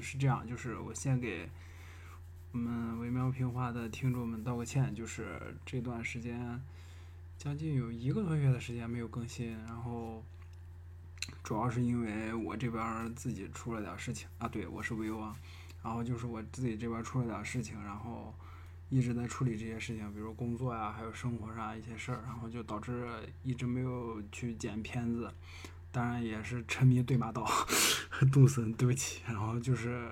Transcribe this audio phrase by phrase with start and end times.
[0.00, 1.48] 是这样，就是我先给
[2.52, 6.60] 我们微妙平话的听众们道个歉，就是这段时间
[7.38, 10.24] 将近有一个多月的时间没有更新，然后
[11.42, 15.36] 主要是因为我这边自己出了点事情啊，对我是 vivo 啊，
[15.82, 18.34] 然后就是我自己这边出了点事情，然后
[18.88, 23.08] 一直在处理这些事情，比如工作呀，还有生活上一些事儿，然后就导致
[23.42, 25.32] 一直没有去剪片子。
[25.92, 29.22] 当然也是沉迷对马岛和 杜森，对不起。
[29.26, 30.08] 然后就是，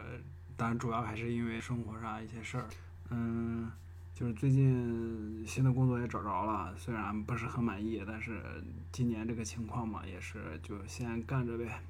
[0.56, 2.66] 当然主要还是因为生活上一些事儿。
[3.10, 3.70] 嗯，
[4.14, 8.42] 就是最近新的工作也找着了，虽然不是很满意，但是
[8.90, 11.80] 今年这个情况嘛，也是就先干着呗。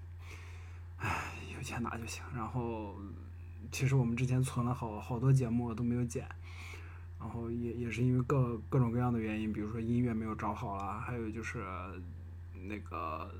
[0.99, 2.23] 唉，有钱拿就行。
[2.35, 2.97] 然后，
[3.73, 6.29] 其实我们之前存了好好多节目都没有剪，
[7.19, 11.65] 然后也也是因为各各种各样的原因，比如说音乐没有找好啦，还有就是
[12.69, 13.31] 那个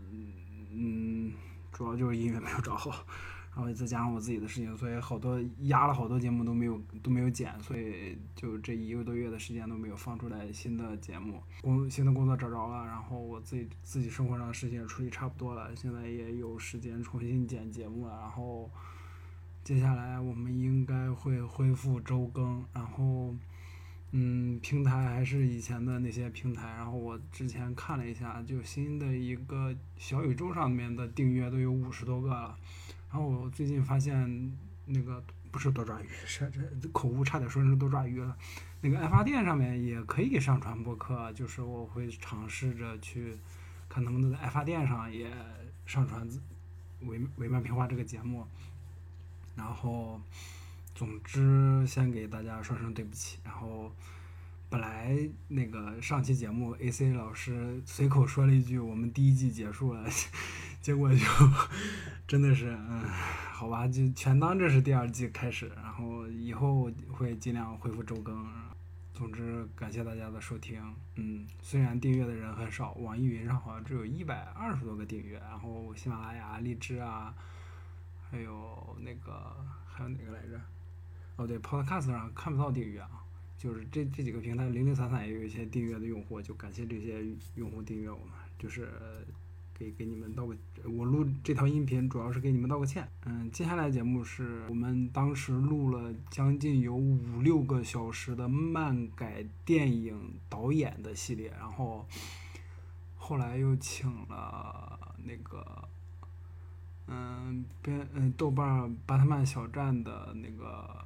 [0.73, 1.33] 嗯，
[1.73, 3.05] 主要就是音乐没有找好，
[3.55, 11.43] 然后再加上我自己的事情，所以好多压了好多节目都没有都没有剪，所以就这一个多月的时间都没有放出来新的节目。
[11.63, 18.19] 工新的工作找着了，然后我自己自己生活上的事情也处理差不多了，现在也有时间重新剪节目了。
[18.21, 18.71] 然后
[19.65, 23.35] 接下来我们应该会恢复周更，然后。
[24.11, 32.59] 嗯，平台还是以前的那些平台，然后我之前看了一下，就新的一个小宇宙上面的订阅都有五十多个了，
[33.11, 34.51] 然后我最近发现
[34.87, 38.35] 那个不是多抓鱼，是这口误，差点说成多抓鱼了。
[38.81, 43.37] 那个爱发电上面也可以上传播客，就是我会尝试着去
[43.91, 45.31] 看能不能在爱发电上也
[45.85, 46.27] 上传
[47.03, 48.47] 伪伪漫评话这个节目，
[49.55, 50.19] 然后。
[50.99, 53.39] 总之，先给大家说声对不起。
[53.45, 53.95] 然后，
[54.69, 60.05] 本来那个上期节目，AC 老师随口说了一句“我们第一季结束了
[60.83, 61.25] ”，结果就
[62.27, 63.05] 真的是，嗯，
[63.53, 65.71] 好吧，就全当这是第二季开始。
[65.77, 68.45] 然后以后会尽量恢复周更。
[69.15, 70.83] 总之，感谢大家的收听。
[71.15, 75.39] 嗯，虽然订阅的人很少，网易云上好像只有一百二十多个订阅。
[75.39, 77.33] 然后喜马拉雅、荔枝啊，
[78.29, 79.55] 还有那个
[79.87, 80.61] 还有哪个来着？
[81.39, 83.09] 哦，对，Podcast 上看不到订阅啊，
[83.57, 88.27] 就是这这几个平台零零散散也有一些订阅的用户，就感谢这些用户订阅我们，
[88.59, 88.89] 就是
[89.73, 90.57] 给给你们道个，
[90.91, 93.09] 我录这条音频主要是给你们道个歉。
[93.25, 102.05] 嗯，接下来节目是我们当时录了将近有五六个小时的漫改电影导演的系列，然后
[103.17, 105.89] 后来又请了那个。
[107.11, 111.03] 嗯，编嗯豆瓣巴特曼小站的那个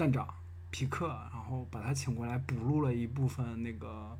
[0.00, 0.26] 站长
[0.70, 4.18] 皮克，然后把他请过来补录了一部分那个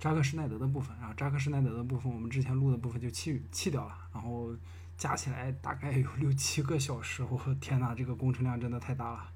[0.00, 4.52] 扎克施耐德的部分，然后扎克施耐德的部分我们之前录的部分就弃弃掉了，然后
[4.96, 9.32] 加起来大概有六七个小时，我天呐，这个工程量真的太大了，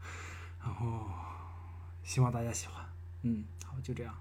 [0.60, 1.08] 然后
[2.02, 2.84] 希望大家喜欢，
[3.22, 4.12] 嗯，好，就这样。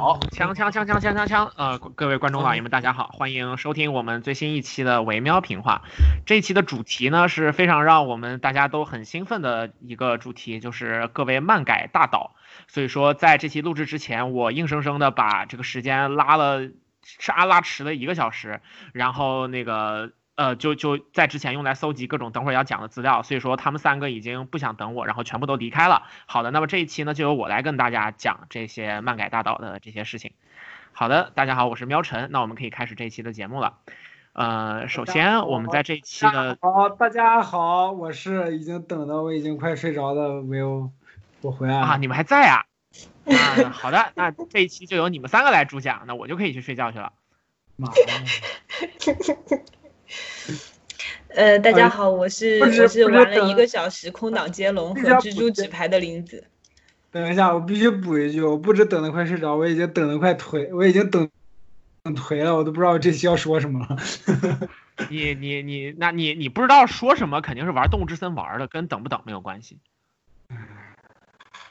[0.00, 1.50] 好，锵锵锵锵锵锵锵！
[1.56, 5.82] 呃，各位观众老爷们，大家好，欢迎收听我们最新一期的维喵评话。
[6.24, 12.34] 这一期的主题呢是非常让我们大家都很兴奋的一个主题，就是各位漫改大导。
[12.66, 16.60] 所以说，在这期录制之前，我硬生生的把这个时间拉了，
[17.02, 18.62] 是拉迟了一个小时，
[18.94, 20.12] 然后那个。
[20.40, 26.04] 呃，就就在之前用来搜集各种等会儿要讲的资料，所以说他们三个已经不想等我，然后全部都离开了。
[26.24, 30.32] 好的，那么这一期呢，就由我来跟大家讲这些漫改大岛的这些事情。
[30.92, 33.80] 好的，大家好，我是喵晨，那我们可以开始这一期的节目了。
[34.32, 40.88] 呃，首先我们在这一期的好，大家好，我是已经等的我已经快睡着的 Will，
[41.42, 42.64] 我回来了啊，你们还在啊？
[43.26, 47.12] 啊，好的，那这一期就由你们三个来主讲，那我就可以去睡觉去了。
[47.76, 49.62] 妈的！
[51.34, 56.44] 呃，大家好，我是我是玩了一个小时空档接龙和蜘蛛纸牌的林子。
[57.12, 61.28] 等一下，我必须补一句，我不止等的快睡着，我已经等的快颓，我已经等
[62.02, 63.96] 等颓了，我都不知道这期要说什么了。
[65.10, 69.78] 你你你，那你你不知道说什么，肯定是玩动物之森玩的，跟等不等没有关系。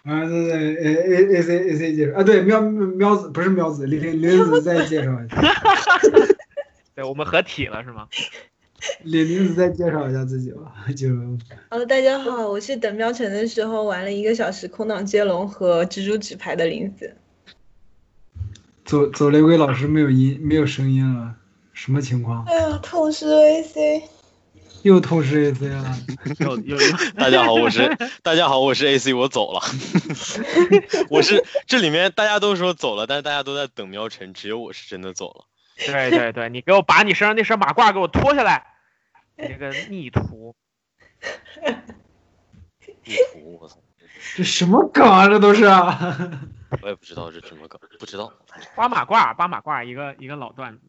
[0.04, 5.36] 啊，对对，A A A C A C 介绍啊，对，喵喵子不是喵子，林林林子再介绍一下。
[7.00, 8.10] 对，我们合体了是吗？
[9.04, 11.07] 李林子再介绍一下自己吧，就。
[11.69, 17.16] 呃，大家好，我是等喵城的时候玩了一个小时空档接龙和蜘蛛纸牌的林子。
[18.84, 21.36] 走走雷鬼老师没有音，没有声音了，
[21.72, 22.44] 什么情况？
[22.44, 24.04] 哎呀，痛失 AC。
[24.84, 25.98] 又偷师 AC 了。
[26.40, 26.78] 又又
[27.16, 29.62] 大家好，我是大家好，我是 AC，我走了。
[31.10, 35.45] 我是这里面大家都说走了，但是大家都在等喵晨，只有我是真的走了。
[35.86, 38.66] 对对对，你给我把你身上那身马褂给我脱下来，
[39.38, 40.56] 你这个 逆徒。
[43.04, 43.78] 逆徒，我操！
[44.36, 45.28] 这什么梗啊？
[45.28, 45.66] 这都是。
[46.81, 48.31] 我也不知道这什么梗，不知道。
[48.76, 50.81] 扒马褂，扒马褂，一个一个老段子。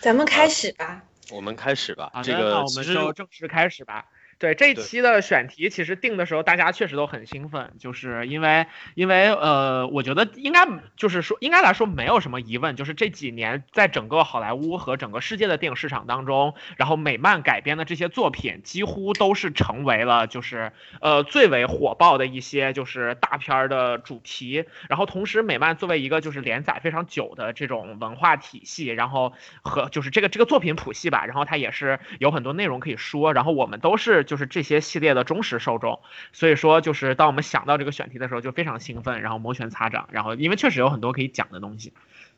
[0.00, 1.02] 咱们开始吧。
[1.30, 2.10] 我们开始吧。
[2.22, 4.04] 这个，那我们就正式开始吧。
[4.44, 24.66] 对这一期的选题，其实定的时候大家确实都很兴奋，就是因为因为呃，我觉得应该就是说应该来说没有什么疑问，就是这几年在整个好莱坞和整个世界的电影市场当中，然后美漫改编的这些作品几乎都是成为了就是呃最为火爆的一些就是大片儿的主题。
[24.90, 29.32] 然后同时美漫作为一个就是连载非常久的这种文化体系，然后
[29.62, 34.22] 和就是这个这个作品谱系吧，然后它也是有很多内容可以说，然后我们都是。
[34.33, 36.00] 就就是这些系列的忠实受众，
[36.32, 41.92] 所以说就是当我们想到这个选题的时候就非常兴奋，然后摩拳擦掌，然后因为确实有很多可以讲的东西。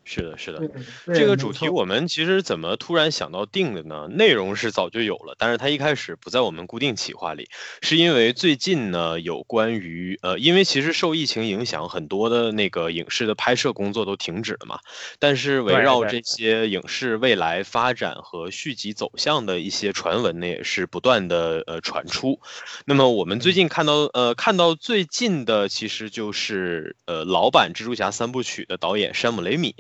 [0.09, 0.61] 是的，是的，
[1.07, 4.07] 这个主题我们其实怎么突然想到定的呢？
[4.09, 7.49] 内容是早就有了，但是它一开始不在我们固定企划里，
[7.83, 14.79] 是因为最近呢有关于呃，因为其实受疫情影响，很多的那个影视的拍摄工作都停止了嘛。
[15.19, 22.39] 但是围绕这些影视未来发展和续集走向的一些传闻呢，也是不断的呃传出。
[22.85, 29.75] 那么我们最近看到呃看到最近的，其实就是呃老版蜘蛛侠三部曲的导演山姆雷米。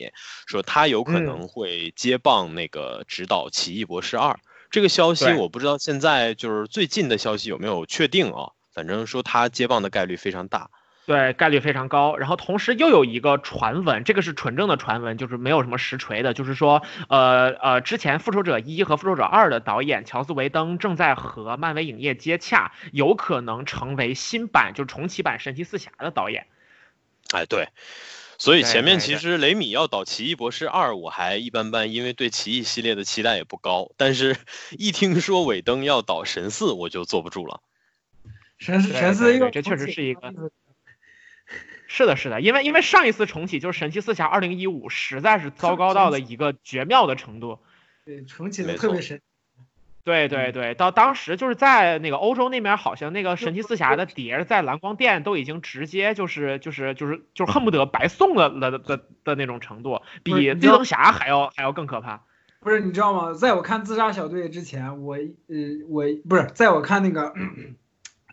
[0.46, 4.32] 说他有可能会接棒那个指导《奇异博士二》
[4.70, 8.50] 这个消息，我不知道现在就是最近的消息有没有确定啊？
[8.74, 10.68] 反正说他接棒的概率非常大，
[11.06, 12.16] 对，概率非常高。
[12.16, 26.46] 然后同时又有一个传闻，这个是纯正的传闻，就是没有什么实锤的，就是说，呃呃，之前《复仇者一》和《复仇者二》的导演乔斯·维登正在和漫威影业接洽，有可能成为新版就是重启版神奇四侠的导演。
[27.32, 27.68] 哎，对。
[28.38, 33.90] 所以前面其实雷米要导《奇异博士二》，我还一般般，因为对奇异系列的期待也不高。
[33.96, 34.36] 但是，
[34.72, 37.60] 一听说尾灯要导神四，我就坐不住了。
[38.58, 40.32] 神神四，这确实是一个。
[41.88, 47.58] 是的，是的，因为因为上一次重启就是《神奇四侠二零一五》，实在是糟糕到了一个绝妙的程度。
[48.04, 49.20] 对，重启的特别神。
[50.06, 62.22] 对对对，到当时就是在那个欧洲那边，好像那个神奇四侠的碟在蓝光店都已经直接就是就是就是就是恨不得白送了了的的那种程度，比绿灯侠还要还要更可怕。
[62.60, 63.34] 不是你知道吗？
[63.34, 65.56] 在我看自杀小队之前，我呃
[65.88, 67.34] 我不是在我看那个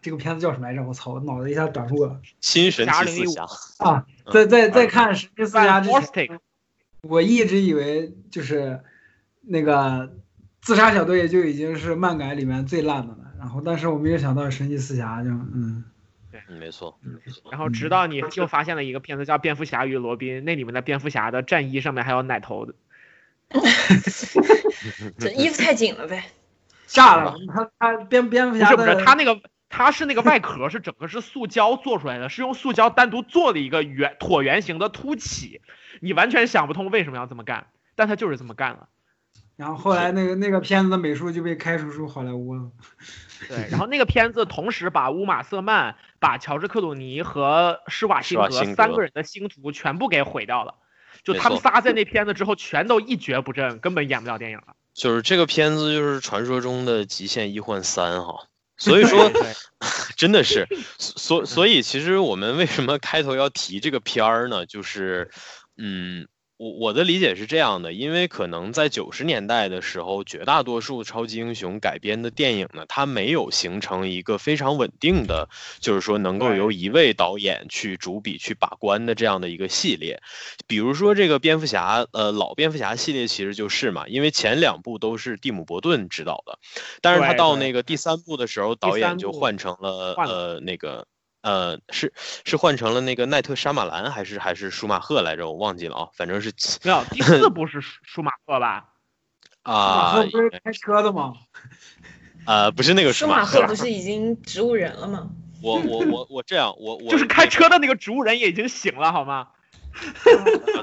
[0.03, 0.83] 这个片子叫什么来着？
[0.83, 2.21] 我操，我脑子一下短路了。
[2.39, 3.47] 新神奇四侠
[3.83, 6.39] 啊，在在在看神奇四侠之前，
[7.01, 8.81] 我一直以为就是
[9.41, 10.13] 那个。
[10.63, 15.83] 自杀小队就已经是漫改里面最烂的了，然后但是我没有想到神奇四侠就嗯，
[16.31, 16.97] 对，没错，
[17.51, 22.73] 然后直到你又发现了一个片子叫《蝙蝠侠与罗宾》，那里面的蝙蝠侠的战衣上面还有奶头的，
[25.19, 26.23] 这衣服太紧了呗，
[26.87, 27.35] 炸了！
[27.53, 35.59] 他他蝙蝙蝠侠不是不是他那个他是那个外壳是整个是塑胶做出来的，是用塑胶单独做的一个圆椭圆形的凸起，
[35.99, 38.87] 你完全想不通为什么要这么干，但他就是这么干了。
[39.55, 42.71] 然后后来那个那个片子的美术就被开除出好莱坞了。
[43.47, 50.73] 对，然后那个片子同时把乌玛瑟曼、把乔治克鲁尼和施瓦辛格三个人的星途全部给毁掉了。
[51.23, 54.75] 就他们仨在那片子之后全都一蹶不振，根本演不了电影了。
[54.93, 58.47] 就是这个片子就是传说中的极限一换三哈，
[58.77, 59.31] 所以说
[60.17, 64.65] 真的是，所所以其实我们为什么开头要提这个片儿呢？
[64.65, 65.29] 就是
[65.77, 66.27] 嗯。
[66.57, 80.21] 我我的理解是这样的，因为可能在九十年代的时候，绝大多数超级英雄改编的电影呢，它没有形成一个非常稳定的，就是说能够由一位导演去主笔去把关的这样的一个系列。
[80.67, 86.59] 比如说这个蝙蝠侠，呃，老蝙蝠侠系列其实就是嘛，因为前两部都是蒂姆·伯顿执导的，
[87.01, 91.07] 但是他到那个第三部的时候，导演就换成了呃那个。
[91.43, 92.13] 呃，是
[92.45, 95.45] 是换成了那个奈特·沙马兰，还是还是舒马赫来着？
[95.47, 98.85] 我忘记了啊，反正是没有第四部是舒马赫吧？
[99.63, 101.33] 啊，不是开车的吗？
[102.47, 105.29] 呃，不是那个舒马赫，不是已经植物人了吗？
[105.61, 109.49] 我我我我这样，我我就是开车的那个植物人也已经醒了，好吗？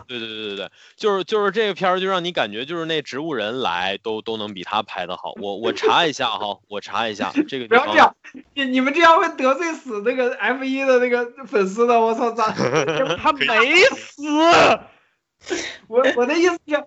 [0.06, 5.32] 对对对对对，就是就是这个片儿，就让你感觉就是那植物人来都都能比他拍的好。
[5.40, 7.68] 我我查一下哈，我查一下这个。
[7.68, 8.14] 不要这样，
[8.54, 12.00] 你你们这样会得罪死那个 F 一的那个粉丝的。
[12.00, 12.50] 我操，咋
[13.20, 13.46] 他没
[13.94, 14.22] 死？
[15.88, 16.84] 我我的意思是，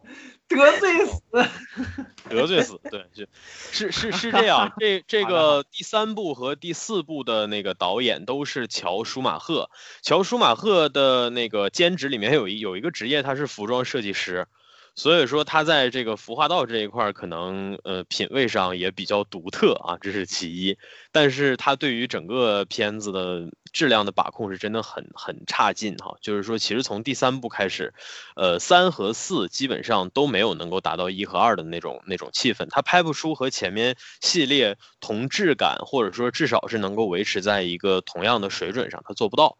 [0.55, 1.21] 得罪死，
[2.29, 3.27] 得罪死，对，是
[3.71, 4.71] 是是是这样。
[4.79, 9.69] 这这个第三部和第四部的那个导演都是乔舒马赫。
[10.01, 14.47] 乔舒马赫的那个兼职里面有一有一个职业，他是服装设计师。
[14.95, 20.77] 所以说他在这个服化道这一块儿，可能呃品味上也比较独特啊，这是其一。
[21.11, 26.15] 但是他对于整个片子的质量的把控是真的很很差劲哈。
[26.21, 27.93] 就是说，其实从第三部开始，
[28.35, 39.57] 呃，三和四基本上都没有能够达到一和二的那种那种气氛，他拍不出和前面系列同质感，或者说至少是能够维持在一个同样的水准上，他做不到。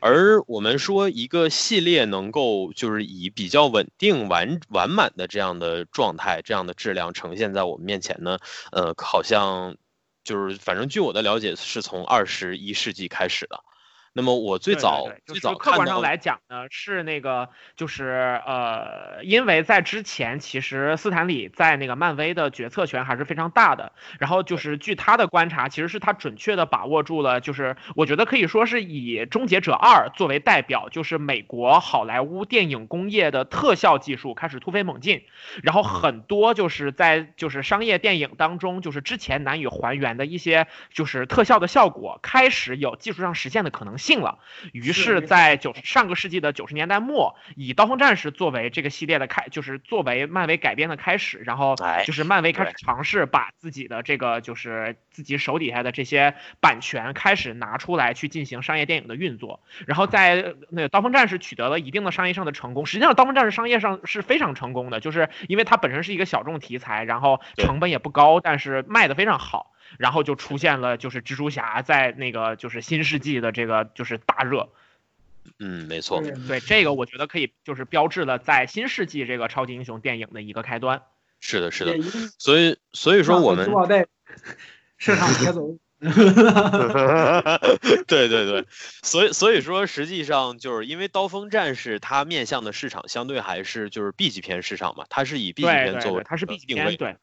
[0.00, 8.38] 而我们说一个系列能够就是以比较稳定完完满的这样的状态、这样的质量呈现在我们面前呢，
[8.72, 9.76] 呃，好像
[10.24, 13.64] 就是反正据我的了解，是从二十一世纪开始的。
[14.12, 23.92] 那么我最早最早客观上来讲呢，是那个就是呃，因为在之前其实斯坦李在那个漫威的决策权还是非常大的。
[24.18, 35.24] 然后就是据他的观察，其实是他准确的把握住了，就是我觉得可以说是以《终结者二》作为代表，就是美国好莱坞电影工业的特效技术开始突飞猛进，
[35.62, 44.08] 然后很多就是在就是商业电影当中，就是之前难以还原的一些就是特效的效果，开始有技术上实现的可能性。
[44.08, 44.38] 信了，
[44.72, 51.76] 于是，在九上个世纪的九十年代末，以《刀锋战士》作为这个系列的开，就是作为漫威改编的开始，然后
[52.06, 62.86] 就是漫威开始尝试把自己的这个就是自己手底下的这些版权开始拿出来去进行商业电影的运作，然后在那个《刀锋战士》取得了一定的商业上的成功。
[62.86, 69.74] 实际上，《刀锋战士》商业上是非常成功的，就是因为它本身是一个小众题材，然后成本也不高，但是卖的非常好。
[69.96, 74.68] 然后就出现了，就是蜘蛛侠在那个就是新世纪的这个就是大热，
[75.58, 76.60] 嗯，没错，对。
[76.60, 81.02] 这个我觉得可以就是标志了在新世纪这个超级英雄电影的一个开端。
[81.40, 81.96] 是的，是的，
[82.38, 83.66] 所以所以说我们
[84.98, 85.78] 市场节奏，
[88.06, 88.66] 对对对，
[89.02, 97.16] 所以所以说实际上就是因为刀锋战士它面向的市场相对还是就是 B 级片市场嘛，它是以 B 级片作为它是 B 级片，对。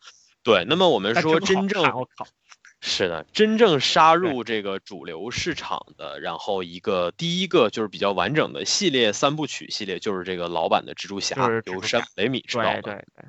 [0.43, 1.83] 对，那么我们说真正。
[2.87, 12.81] 是的，真正杀入这个主流市场的，然后一个第一个就是比较完整的系列三部曲系列，就是这个老版的蜘蛛侠，由山雷米执导的。
[12.83, 13.25] 对对对。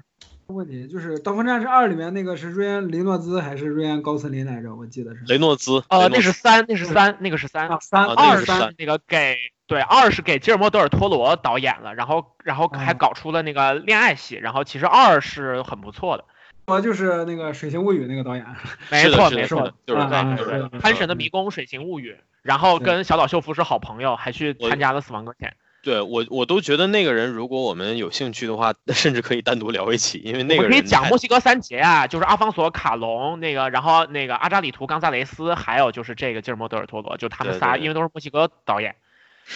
[0.49, 4.77] 问题就是《刀锋战士二》里面那个是瑞安·雷诺兹还是瑞安·高斯林来着？
[4.77, 5.83] 我记得是雷诺兹。
[5.89, 7.67] 呃，那是三，那是三，那个是三。
[7.81, 9.37] 三二是三，那个给
[9.67, 16.25] 对二是给吉尔莫·德尔托罗导演了，然后然后还搞出了那个恋爱戏，然后其实二是很不错的。
[16.67, 18.45] 我就是那个《水形物语》那个导演，
[18.91, 25.49] 没错没错，就是对对对，《潘神的迷宫》《水形物语》，然后跟小岛秀夫是好朋友，还去参加了《死亡搁浅》。
[25.83, 38.97] 对我我都觉得那个人，如果我们有兴趣的话， 甚至可以单独聊一起，因为那个人可以讲墨西哥三杰啊，就是阿方索卡隆那个，然后那个阿扎里图冈萨雷斯，还有就是这个吉尔莫德尔托罗，就他们仨，因为都是墨西哥导演。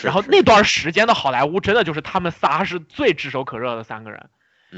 [0.04, 4.30] 然后那段时间的好莱坞，真的就是他们仨是最炙手可热的三个人，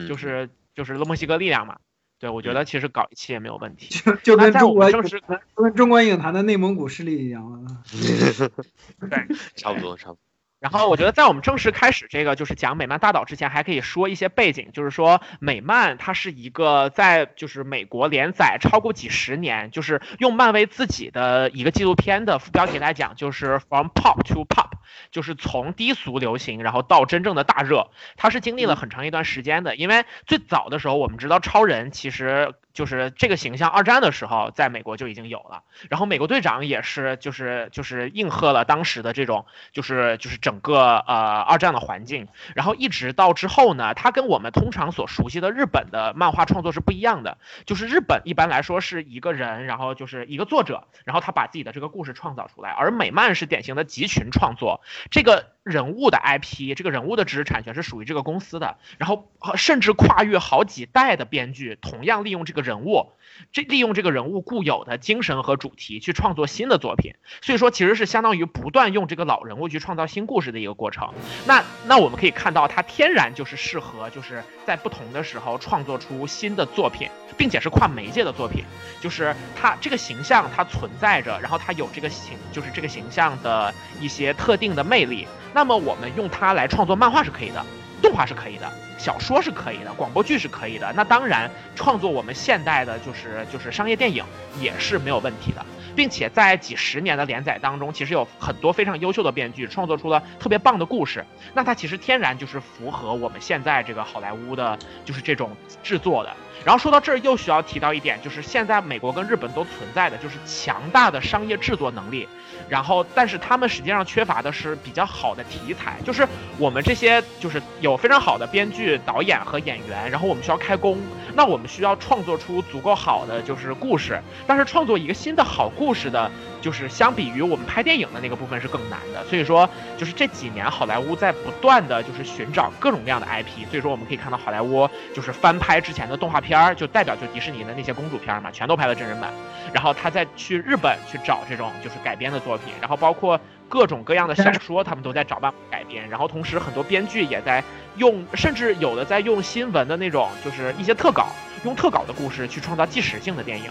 [0.08, 1.76] 就是就是墨西哥力量嘛。
[2.22, 5.20] 对，我觉得其实搞一期也没有问题，就就跟中国正式
[5.56, 7.82] 跟中国影坛的内蒙古势力一样了。
[9.10, 9.26] 对，
[9.56, 10.18] 差不多，差不多。
[10.60, 24.70] 然后我觉得，在我们正式开始这个就是讲美漫大导之前，还可以说一些背景，就是说美漫它是一个在就是美国连载超过几十年，就是用漫威自己的一个纪录片的副标题来讲，就是 From Pop to Pop，
[25.10, 29.76] 就是从低俗流行，然后到真正的大热，它是经历了很长一段时间的。
[29.76, 32.54] 因为最早的时候，我们知道超人其实。
[32.72, 35.62] 就是这个形象，二战的时候在美国就已经有了。
[35.90, 42.28] 然后美国队长也是，就是就是应和了当时的这种，就是就是整个呃二战的环境。
[42.54, 47.36] 然后一直到之后呢，它跟我们通常所熟悉的日本的漫画创作是不一样的。
[47.66, 52.70] 就是日本一般来说是一个人，然后就是一个作者，然后他把自己的这个故事创造出来。
[52.70, 54.80] 而美漫是典型的集群创作，
[55.10, 58.78] 这个人物的 IP，这个人物的知识产权是属于这个公司的。
[58.96, 62.62] 然后甚至跨越好几代的编剧，同样利用这个。
[62.62, 63.10] 人物，
[63.50, 71.12] 这利用这个人物固有的精神和主题去创作新的作品，所以说其实是相当于不断用这个老人物去创造新故事的一个过程。
[71.44, 78.62] 那那我们可以看到，它天然就是适合就是在不同的时候创作出新的作品，并且是跨媒介的作品。
[79.00, 85.26] 就是它这个形象它存在着，然后它有这个形就是这个形象的一些特定的魅力。
[85.52, 87.64] 那么我们用它来创作漫画是可以的，
[88.00, 88.70] 动画是可以的。
[88.98, 94.24] 小说是可以的，广播剧是可以的，那当然创作我们现代的，就是就是商业电影
[94.60, 95.64] 也是没有问题的。
[95.94, 101.22] 并且在几十年的连载当中，其实有很多非常优秀的编剧创作出了特别棒的故事。
[101.52, 106.32] 那它其实天然就是符合我们现在这个好莱坞的，就是这种制作的。
[106.64, 112.26] 然后说到这儿，又需要提到一点，就是现在美国跟日本都存在的就是强大的商业制作能力。
[112.68, 116.26] 然后，但是他们实际上缺乏的是比较好的题材，就是
[116.58, 120.98] 我们这些就是有非常好的编剧、导演和演员，然后我们需要开工，
[121.34, 126.30] 那我们需要创作出足够好的就是故事，但是创作一个新的好故事的。
[126.62, 139.30] 就是相比于我们拍电影的那个部分是更难的，所以说就是这几年好莱坞在不断的就是寻找各种各样的 IP，所以说我们可以看到好莱坞就是翻拍之前的动画片儿，就代表就迪士尼的那些公主片嘛，全都拍了真人版，
[139.72, 143.38] 然后他再去日本去找这种就是改编的作品，然后包括
[143.68, 147.62] 各种各样的小说，他们都在找办法改编，然后同时很多编剧也在
[147.96, 151.26] 用，甚至有的在用新闻的那种就是一些特稿。
[151.64, 153.70] 用特稿的故事去创造纪实性的电影，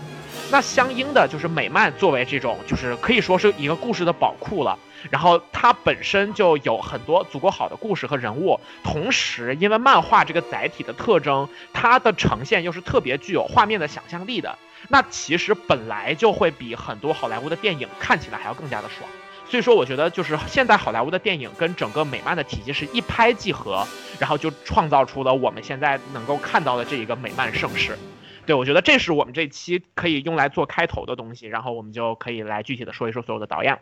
[0.50, 4.78] 那相应的就是美漫作为这种就是可以说是一个故事的宝库了。
[5.10, 19.10] 然后它本身就有很多足够好的故事和人物，同时因为漫画这个载体的特征，它的呈现又是特别具有画面的想象力的，那其实本来就会比很多好莱坞的电影看起来还要更加的爽。
[19.52, 23.86] 所以说，我觉得就是现在好莱坞的电影跟整个美漫的体系是一拍即合，
[24.18, 27.98] 然后就创造出了我们现在能够看到的这一个美漫盛世。
[28.46, 33.82] 对我觉得这是我们这期可以用来做开头的东西，然后我们就可以来具体的说一说所有的导演了。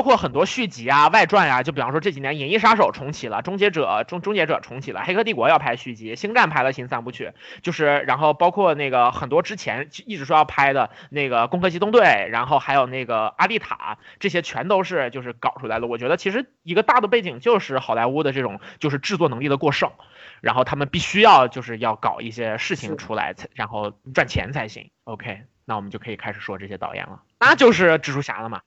[0.00, 15.86] 包括很多续集啊、外传呀，就比方说这几年《银翼杀手》重启了，《终结者》终终结者重启了，《黑客帝国》要拍续集，《星战》拍了新三部曲，就是然后包括那个很多之前一直说要拍的那个《攻壳机动队》，然后还有那个《阿丽塔》，这些全都是就是搞出来了。
[15.86, 19.92] 我觉得其实一个大的背景就是好莱坞的这种就是制作能力的过剩，
[20.40, 24.88] 然后他们必须要就是要搞一些事情出来，然后赚钱才行。
[25.04, 28.62] OK，那我们就可以开始说这些导演了，那就是蜘蛛侠了嘛。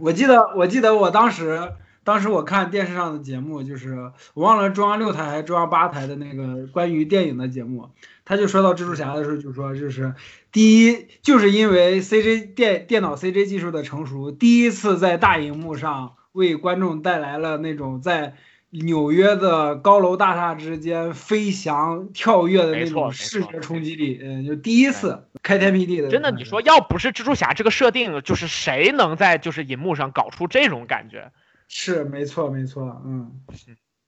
[0.00, 1.72] 我记得，我记得我当时，
[2.04, 7.90] 当时我看电视上的节目，就是我忘了中央六台还是中央八台的那个关于电影的节目，
[8.24, 10.14] 他就说到蜘蛛侠的时候，就说就是
[10.50, 18.36] 第一，就是因为 CG 电电脑 CG 技术的成熟，第一次在大荧幕上为观众带来了那种在。
[18.72, 26.08] 纽约的高楼大厦之间飞翔跳跃的那种视觉冲击力，嗯，就第一次开天辟地的。
[26.08, 31.30] 真的，你说要不是蜘蛛侠这个设定，就是谁能在就是银幕上搞出这种感觉？
[31.68, 33.32] 是，没错，没错，嗯，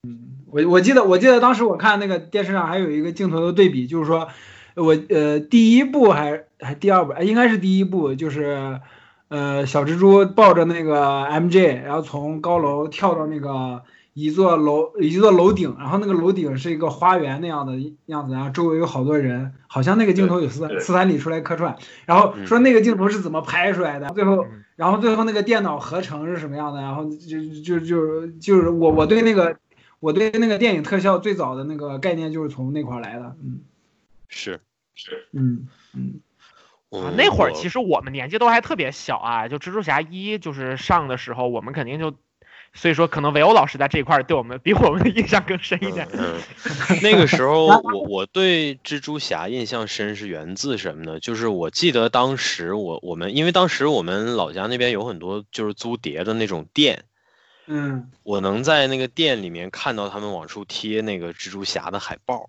[0.05, 4.29] 嗯，我我记得我记得当时我看那个电视上还有一个镜头的对比，就是说
[4.77, 8.81] 我呃第一部还还第二部，应该是第一部，就是
[9.29, 13.83] 呃小蜘蛛抱着那个 MJ，然后从高楼跳到那个。
[14.15, 17.73] 一座楼，一座楼顶，然后那个楼顶是一个花园那样的
[18.07, 24.47] 样子，然后周围有好多人，好像那个镜头有斯斯坦李出来客串，然后说那个镜头是怎么拍出来的，最后，
[24.77, 29.57] 然后最后那个电脑合成是什么样的，然后就就就就是我我对那个
[29.99, 33.63] 我对那个电影特效最早的那个概念就是从那块来的，嗯，
[34.29, 34.61] 是
[34.95, 36.21] 是，嗯嗯，
[36.91, 42.15] 啊，那会儿其实我们年纪都还特别小啊，就蜘蛛侠一就是上的时候，我们肯定就。
[42.75, 46.09] 所以说，可能韦欧老师在这一块对我们比我们的印象更深一点。
[46.13, 46.41] 嗯，
[47.03, 51.21] 那个时候我我对蜘蛛侠印象深是源自什么呢？
[51.21, 57.05] 就是我记得当时我我们因为当时我们老家那边有很多就是租碟的那种店，
[57.67, 62.47] 嗯，我能在那个店里面看到他们往出贴那个蜘蛛侠的海报。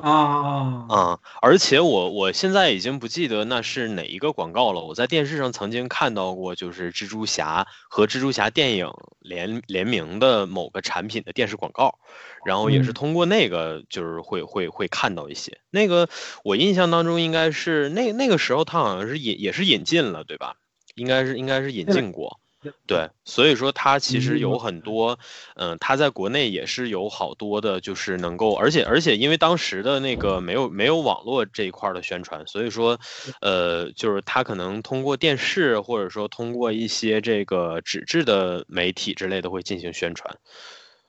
[0.00, 1.18] 啊啊啊！
[1.42, 4.80] 而且我我现在已经不记得那是哪一个广告了。
[4.84, 11.98] 我在电视上曾经看到过，就是蜘蛛侠和蜘蛛侠电影联联名的某个产品的电视广告，
[12.46, 15.58] 然后也是通过那个就是会会会看到一些。
[15.70, 16.08] 那个
[16.44, 20.54] 我印象当中应该是那那个时候他好像是引也是引进了，对吧？
[20.94, 22.38] 应该是应该是引进过。
[22.86, 25.18] 对，所以说它其实有很多，
[25.54, 32.98] 嗯，它在国内也是有好多的，就是能够，而且而且因为当时的那个没有没有网络这一块的宣传，所以说，
[33.40, 40.36] 呃，就是它可能通过电视或者说通过一些这个纸质的媒体之类的会进行宣传，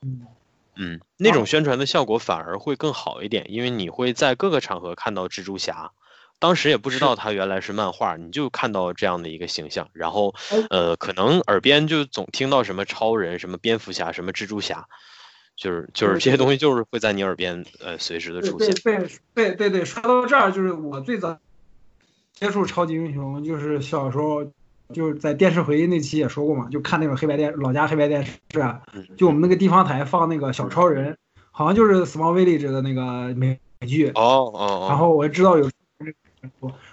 [0.02, 0.26] 嗯。
[0.76, 5.90] 嗯，那种宣传的效果反而会更好一点，因为你会在各个场合看到蜘蛛侠。
[6.40, 10.34] 当时也不知道他原来是漫画，你就看到这样的一个形象，然后，
[10.70, 14.86] 呃，可能耳边就总听到什么超人、什么蝙蝠侠、什么蜘蛛侠，
[15.54, 18.74] 就是就是这些东西就是会在你耳边呃随时的出现。
[18.76, 21.38] 对对对对对，说到这儿，就是我最早
[22.32, 24.42] 接触超级英雄，就是小时候
[24.94, 28.32] 就是在电视回忆那期也说过嘛，就看那种黑白电老家黑白电视，
[29.18, 31.18] 就我们那个地方台放那个小超人，
[31.50, 34.10] 好像就是《Small Village》的那个美剧。
[34.14, 34.86] 哦哦。
[34.88, 35.70] 然后我知道有。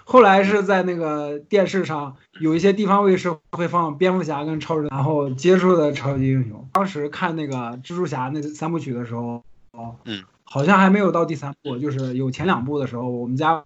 [0.04, 6.68] 后来是在那个电视上有一些地方卫视会放蝙蝠侠跟超人，然后接触的超级英雄。
[6.72, 13.64] 当时看那个蜘蛛侠那三部曲的时候，哦，嗯，好像还没有到第三部，就是有前两部的时候，我们家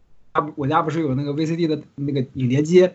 [0.54, 2.88] 我家不是有那个 VCD 的那个影碟机，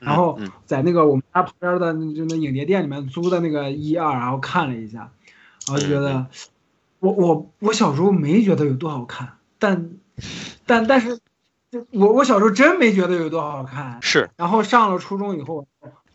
[0.00, 5.10] 然后在那个我们家旁边的就那影碟店里面租的那个一二，然后看了一下，
[5.68, 6.26] 然后就觉得
[6.98, 9.90] 我我我小时候没觉得有多好看，但
[10.66, 11.18] 但但是。
[11.92, 14.28] 我我小时候真没觉得有多好看，是。
[14.36, 15.66] 然后上了初中以后，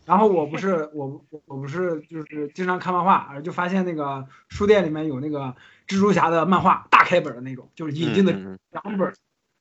[0.04, 5.54] 然后我不是我我不是就是经常看漫画，就发现那个书店里面有那个
[5.86, 8.32] 蜘蛛侠的漫画，大开本的那种，就是引进的
[8.70, 9.12] 两本，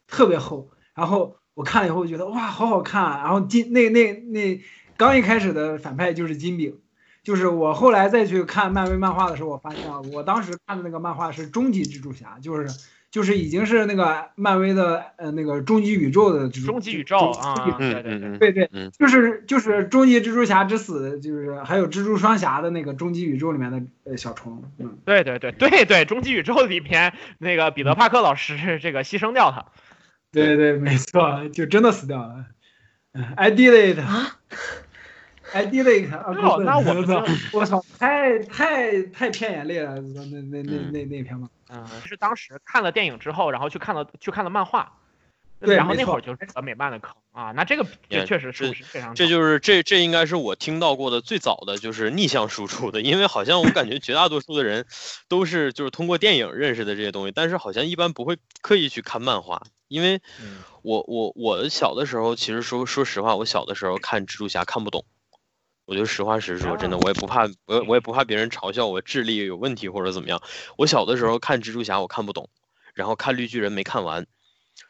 [0.07, 0.69] 特别厚。
[0.93, 3.19] 然后我看了以后觉得哇，好好看。
[3.19, 4.62] 然后金那那那
[4.97, 6.79] 刚一开始的反派就是金饼，
[7.23, 12.67] 就是我后来再去看漫威漫画的时候，我发现啊，我当时看的那个漫画是终极蜘蛛侠，就是。
[13.09, 18.37] 就是已经是那个漫威的呃那个终极宇宙的终极宇宙啊，对对对。
[18.37, 29.65] 对对，就是就是终极蜘蛛侠之死，就是还有蜘蛛双侠的那个终极宇宙里面的呃小虫，嗯，对对对对对，终极宇宙里边那个彼得帕克老师这个牺牲掉他，
[30.31, 32.45] 对对没错，就真的死掉了
[33.35, 34.37] ，I did it 啊
[35.53, 36.93] ，I did it 啊，那我
[37.53, 41.49] 我操，太太太骗眼泪了，那那那那那篇嘛。
[41.69, 44.99] 嗯，是当时看了电影之后，然后去看了去看了漫画，
[45.60, 47.51] 对然后那会儿就入了美漫的坑啊。
[47.51, 54.86] 那这个也确实是非常，这就是这这应该是我听到过的最早的就是逆向输出的，因为好像我感觉绝大多数的人
[55.27, 60.21] 都是就是通过电影认识的这些东西，但是好像一般不会刻意去看漫画，因为
[60.84, 65.03] 我我我小的时候其实说说实话，我小的时候看蜘蛛侠看不懂。
[65.88, 70.41] 我就实话实说，真的，我也不怕，我我也不怕别人嘲笑我智力有问题或者怎么样。
[70.78, 72.50] 我小的时候看蜘蛛侠我看不懂，
[72.93, 74.28] 然后看绿巨人没看完，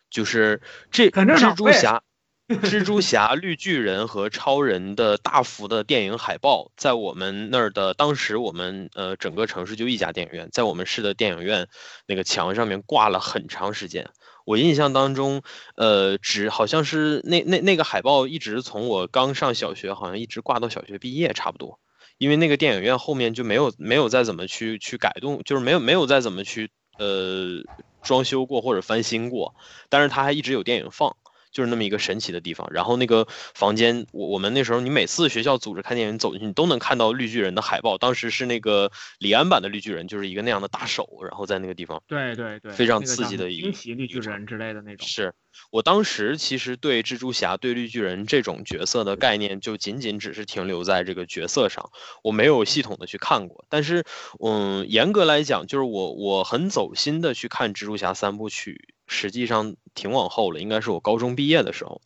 [0.10, 2.02] 就是这蜘蛛侠、
[2.50, 11.68] 蜘蛛侠、绿巨人和超人的大幅的电影海报，在我们那儿的当时我们呃整个城市就一家电影院，在我们市的电影院
[12.08, 14.10] 那个墙上面挂了很长时间。
[14.48, 15.42] 我印象当中，
[15.76, 21.82] 呃，只好像是那那那个海报一直从我刚上小学，好像一直挂到小学毕业差不多，
[22.18, 27.62] 因为那个电影院后面就没有没有再怎么去去改动，就是没有没有再怎么去呃
[28.02, 29.54] 装修过或者翻新过，
[29.90, 31.18] 但是它还一直有电影放。
[31.58, 37.98] 就是那么一个神奇的地方，然后那个房间，我我们那时候，你每次学校组织看电影走进去，你都能看到绿巨人的海报。
[37.98, 45.08] 当时是那个李安版的绿巨人，就是一个那样的大手，然后在那个地方，对对对，非常刺激的一个惊绿巨人之类的那种。
[45.08, 45.34] 是
[45.72, 51.90] 我当时其实对蜘蛛侠、对绿巨人这种角色的概念，就仅仅只是停留在这个角色上，
[52.22, 53.66] 我没有系统的去看过。
[53.68, 54.04] 但是，
[54.40, 58.94] 嗯，严格来讲，就是我我很走心的去看蜘蛛侠三部曲。
[59.08, 62.02] 实际上挺往后了，应该是我高中毕业的时候。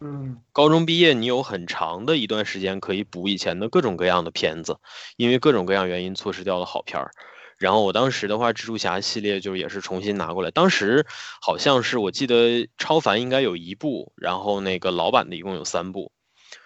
[0.00, 4.78] 嗯，高中毕业你有很长的一段时间可以补以前的各种各样的片子，
[5.18, 7.10] 因为各种各样原因错失掉了好片儿。
[7.58, 10.50] 然后我当时的话，蜘蛛侠系列就也是重新拿过来。
[10.50, 11.06] 当时
[11.42, 16.10] 好像是我记得超凡应该有一部，然后那个老版的一共有三部。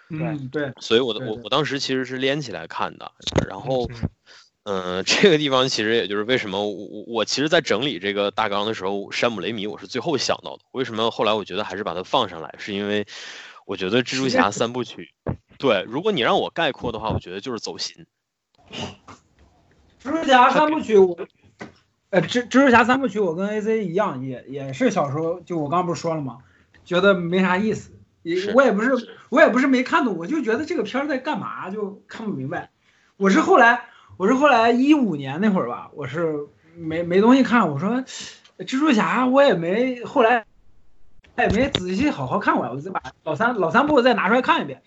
[0.09, 0.71] 嗯，对。
[0.79, 3.11] 所以我的我我当时其实是连起来看的，
[3.49, 3.89] 然后。
[4.65, 10.63] 嗯，这个地方其实也就是为什么我我其实，在整理这个大纲的时候，山姆雷米我是最后想到的。
[10.71, 13.05] 为什么后来我觉得还是把它放上来，是因为
[13.67, 15.13] 我觉得蜘蛛侠三部曲，
[15.59, 18.07] 对，如果你让我概括的话，我觉得就是走心。
[20.03, 21.15] 蜘蛛侠三部曲，我
[22.09, 26.39] 呃，蜘蜘蛛侠三部曲我跟 AC 一样，也也是小时候就我刚不是说了吗？
[26.83, 27.91] 觉得没啥意思，
[28.23, 28.91] 也我也不是
[29.29, 32.71] 我也不是没看懂，我就觉得这个片儿在干嘛，就看不明白。
[33.17, 36.35] 我是后来我是后来一五年那会儿吧，我是
[36.75, 38.03] 没没东西看，我说
[38.59, 40.45] 蜘蛛侠我也没后来
[41.37, 44.81] 也没仔细好好看过，我再把老三老三部再拿出来看一遍。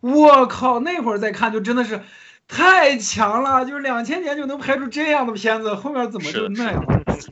[0.00, 2.00] 我靠，那会儿再看就真的是。
[2.48, 6.84] 太强了，就是两千年就能拍出这样的片子，后面怎么就那样？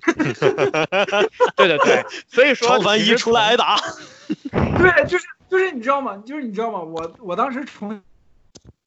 [1.57, 3.77] 对对对，所以说超凡一出来挨打。
[4.79, 6.17] 对，就是就是你知道吗？
[6.25, 6.79] 就是你知道吗？
[6.81, 8.01] 我我当时重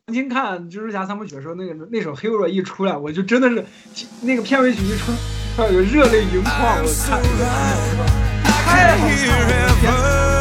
[0.08, 3.66] 重新看蜘蛛侠三部曲的时候，那个那首《Hero》一出来，我就真的是
[4.24, 5.14] 那个片尾曲一出，
[5.58, 6.84] 有热泪盈眶。
[6.84, 7.22] 我看，
[8.44, 9.08] 太好
[9.82, 10.33] 看了。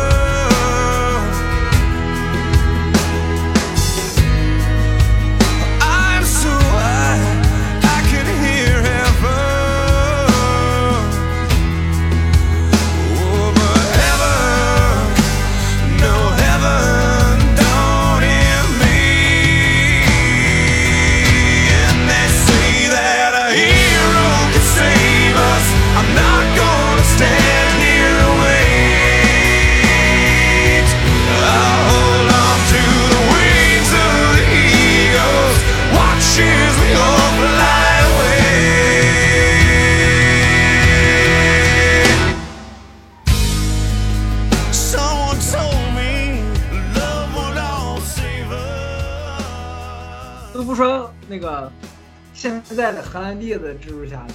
[53.13, 54.27] 荷兰弟的蜘蛛侠，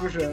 [0.00, 0.32] 就是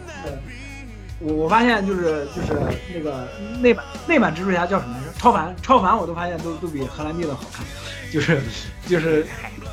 [1.17, 2.53] 我我发现就是就是
[2.93, 3.27] 那个
[3.59, 5.11] 那版那版蜘蛛侠叫什么来着？
[5.17, 7.65] 超凡超凡，我都发现都都比荷兰弟的好看，
[8.13, 8.39] 就是
[8.85, 9.25] 就是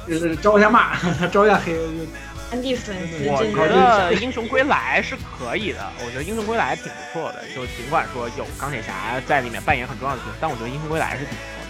[0.08, 0.96] 就是招一下骂，
[1.28, 1.76] 招一下黑。
[1.76, 11.66] 荷兰弟粉丝，我觉得英雄归来是可以的，我觉得英雄归来挺不错的，就尽管说有钢铁侠在里面扮演很重要的角色，但我觉得英雄归来是挺不错的。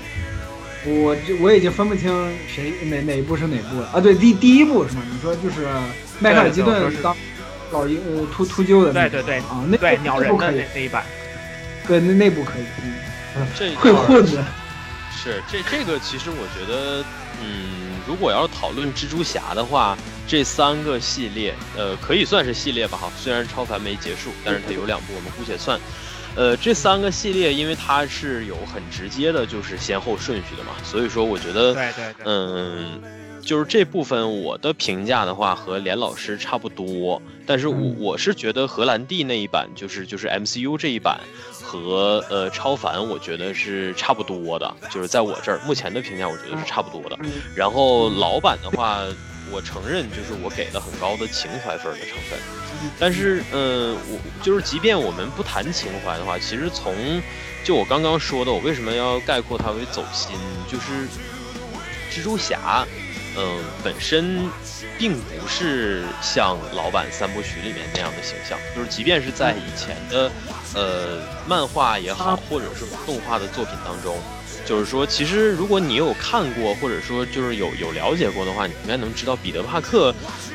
[0.88, 2.09] 我这我已经分不清
[2.46, 4.00] 谁哪哪一部是哪部了啊！
[4.00, 5.02] 对，第第一部是吗？
[5.11, 5.66] 你说就是
[6.20, 7.16] 迈克尔基顿当
[7.72, 11.05] 老鹰呃秃秃鹫的对对对啊，那对鸟人可以那一版，
[11.87, 12.64] 对那那部可以，
[13.37, 14.44] 嗯，这会混的。
[15.18, 17.02] 是这这个其实我觉得，
[17.42, 19.96] 嗯，如果要是讨论蜘蛛侠的话，
[20.29, 25.79] 这三个系列呃可以算是系列吧哈，虽然超凡没结束，但是它有两部，我们姑且算。
[26.37, 33.00] 呃，这三个系列，因为它是有很直接的，就是先后顺序的嘛，所以说我觉得，对对对，嗯，
[33.46, 41.20] 就是这部分我的评价的话和连老师差不多，但是我我是觉得荷兰弟那一版，就是就是 MCU 这一版
[41.62, 47.16] 和呃超凡，我觉得是差不多的，就是在我这儿目前的评价，我觉得是差不多的。
[47.54, 49.02] 然后老版的话，
[49.52, 52.37] 我承认就是我给了很高的情怀分的成分。
[52.98, 56.92] 但是，嗯，我就是，即便我们不谈情怀的话，其实从
[57.62, 60.37] 就我刚刚说的，我为什么要概括它为走心，
[60.68, 61.06] 就是
[62.11, 62.85] 蜘蛛侠，
[63.38, 64.49] 嗯，本身
[64.99, 70.31] 并不是像老版三部曲里面那样的形象，就是即便是在以前的
[70.75, 74.18] 呃漫画也好，或者是动画的作品当中。
[74.64, 80.12] 就是说，其实如果你有看过，或者说就是有有了解过的话，你应该能知道彼得·帕克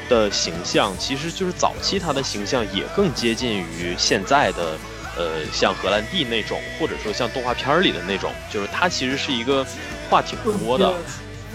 [0.09, 4.77] 的形象，其实就是早期他的形象也更接近于现在的，
[5.15, 9.65] 呃，像荷兰弟那种，或者说像动画片里的那种，就是他其实是一个
[10.09, 10.93] 话挺多的，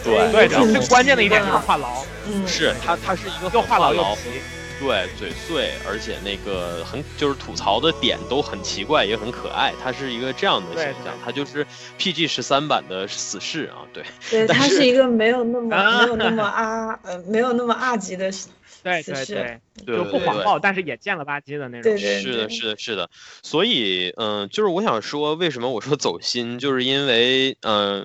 [0.06, 4.40] 对对，最关键的一点就是话痨，是他他是一个又话痨又皮。
[4.78, 9.72] 对，嘴碎，而且那个很就是吐槽的点都很奇怪，也很可爱。
[9.82, 11.66] 他是一个这样的形象，他就是
[11.98, 13.88] PG 十三版的死侍啊。
[13.94, 18.50] 对， 对他是一个没有那么没有那么啊呃没有那么二级的死
[18.82, 21.96] 对对对，就不谎报，但是也贱了吧唧的那种。
[21.96, 23.08] 是的，是的，是的。
[23.42, 28.04] 所以，嗯，就是我想说，为什么我说走心，就是因为，嗯。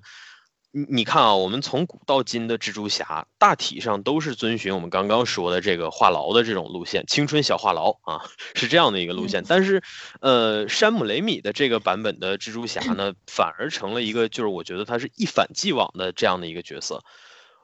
[0.74, 8.22] 你你看啊，我们从古到今的蜘蛛侠大体上都是遵循我们刚刚说的这个话痨的这种路线，青春小话痨啊，
[8.56, 9.44] 是这样的一个路线。
[9.46, 9.84] 但是，
[10.22, 17.04] 呃，山姆雷米的这个版本的蜘蛛侠呢，反而成了一个，就是我觉得他是一反既往的这样的一个角色。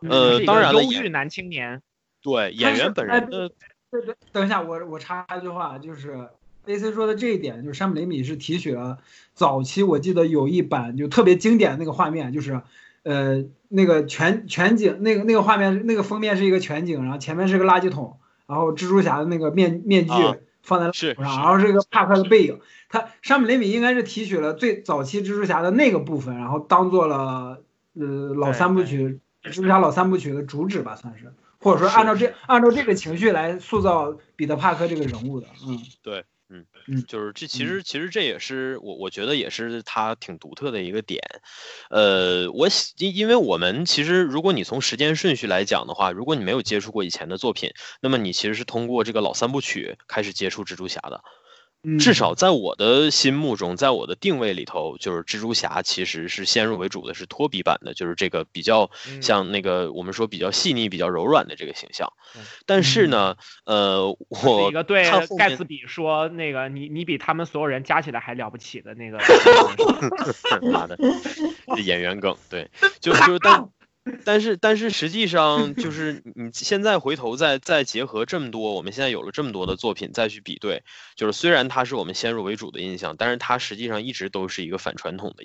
[0.02, 1.82] 呃，当然了，忧郁男青年。
[2.22, 3.50] 对，演员本人的。
[3.89, 6.28] 对对，等一下，我我插一句话，就是
[6.65, 8.98] A C 说的这一点，就是山姆雷米是提取了
[9.34, 12.62] 早期我记得有一版就特别经典的那个画面，就是。
[13.08, 20.12] 呃，那个全全景，那个那个画面，那个封面是一个全景，然后前面是个垃圾桶，然后蜘蛛侠的那个面面具
[20.62, 22.60] 放在是上，然后是一个帕克的背影。
[22.89, 27.62] 他山姆雷米应该是提取了最早期蜘蛛侠的那个部分，然后当做了
[27.93, 31.34] 呃老三部曲蜘蛛侠老三部曲的主旨吧，算是。
[31.60, 35.48] 或者说按照这按照这个情绪来塑造彼得帕克这个人物的。
[35.67, 41.21] 嗯，对，嗯嗯，就是这其实其实这也是我我觉得也是它挺独特的一个点。
[41.89, 51.21] 呃，我因因为我们其实如果你从时间顺序来讲的话，如果你没有接触过以前的作品，那么你其实是通过这个老三部曲开始接触蜘蛛侠的。
[52.00, 58.90] 至少在我的心目中，在我的定位里头，就是蜘蛛侠其实是先入为主的，是托比版的，就是这个比较
[59.22, 62.12] 像那个我们说比较细腻、比较柔软的这个形象。
[62.66, 63.36] 但是呢，
[63.66, 69.20] 呃，我一个对盖茨比说那个你你比他们所有人加起来还了不起的那个，
[70.72, 70.98] 妈的，
[71.82, 73.70] 演员梗，对，就就但。
[74.26, 80.84] 但是，但是实际上就是你现在回头再再结合这么多，我们现在有了这么多的作品再去比对，
[81.15, 85.43] 就是虽然它是我们先入为主的印象，但是它实际上一直都是一个反传统的。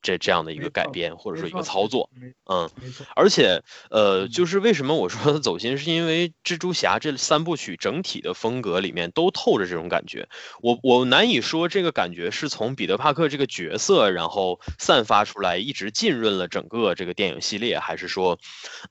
[0.00, 2.08] 这这样的一个改编或者说一个操作，
[2.46, 2.70] 嗯，
[3.16, 10.28] 而且呃，就是为什么我说走心，是因为蜘蛛侠这三部曲整体的风格里面都透着这种感觉。
[10.60, 18.38] 我我难以说这个感觉是从彼得帕克这个角色然后散发出来，一直浸润了整个这个电影系列，还是说，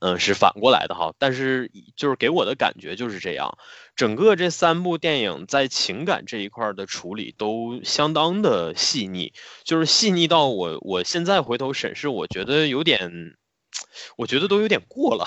[0.00, 1.14] 嗯，是反过来的哈。
[1.18, 3.56] 但是就是给我的感觉就是这样。
[3.98, 9.32] 整个这三部电影在情感这一块的处理都相当的细腻，
[9.64, 13.10] 就是细腻到我我现在回头审视，我觉得有点，
[14.16, 15.26] 我觉得都有点过了。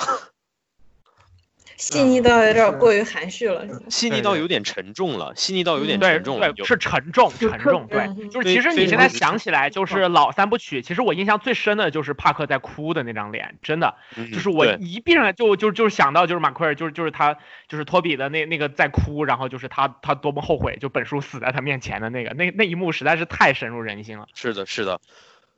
[1.82, 13.96] 细腻到有点过于含蓄了，细腻到有点沉重了，细腻到有点沉重了，是沉重，沉重，对，就是其实你现在想起来，就是老三部曲，其实我印象最深的就是帕克在哭的那张脸，真的，
[14.32, 17.36] 就是我一闭上就就就是想到就是马奎尔，就是就是他
[17.68, 25.02] 就是托比的那那个在哭，然后就是他他多么后悔，就本书死在他面前的那个那那一幕实在是太深入人心了，是的，是的。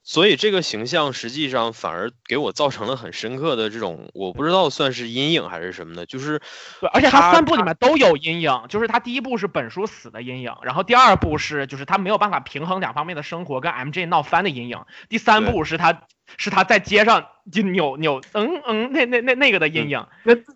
[0.05, 6.39] 所以这个形象实际上反而给我造成了很深刻的这种，我不知道算是阴影还是什么的，就是，
[6.81, 16.01] 对，而且他三部里面都有阴影，就是他第一部是本书死的阴影，然后第二部是就是他没有办法平衡两方面的生活跟 MJ 闹翻的阴影，第三部是他
[16.37, 20.05] 是他在街上就扭扭嗯嗯那那那那个的阴影，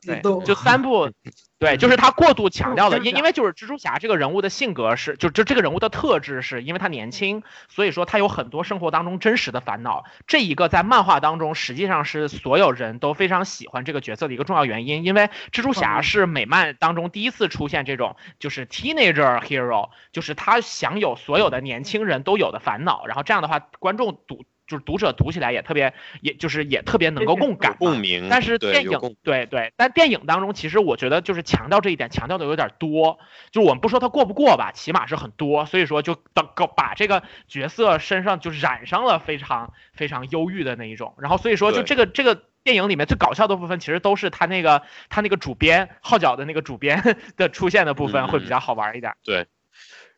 [0.02, 1.10] 对，就三部。
[1.60, 10.06] 对，就是他过度强调了，因因为就是蜘蛛侠这个人物的性格是，就就这个人物的特质是因为他年轻，所以说他有很多生活当中真实的烦恼。
[10.28, 24.46] 这一个在漫画当中实际上是所有人都非常喜欢这个角色的一个重要原因，因为蜘蛛侠是美漫当中第一次出现这种就是 teenager hero，就是他享有所有的年轻人都有的烦恼，然后这样的话观众读。
[24.68, 28.28] 就是读者读起来也特别，也就是也特别能够共感共鸣。
[28.30, 33.18] 但是电影对对，但电影当中其实我觉得就是强调这一点，强调的有点多。
[33.52, 35.66] 就是我们不说他过不过吧，起码是很多。
[35.66, 41.16] 所以说就等够把这个角色身上就染上了非常非常忧郁的那一种。
[41.18, 49.14] 然后所以说就这个这个电影里面最搞笑的部分，其实都是他那个他那个主编号角的那个主编 的出现的部分会比较好玩一点。
[49.24, 49.48] 对，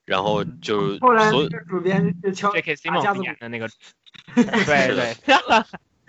[0.10, 1.32] 然后就后来
[1.70, 2.74] 主编就敲 J.K.
[2.74, 3.70] Simmons 演的那个。
[4.34, 5.16] 对对，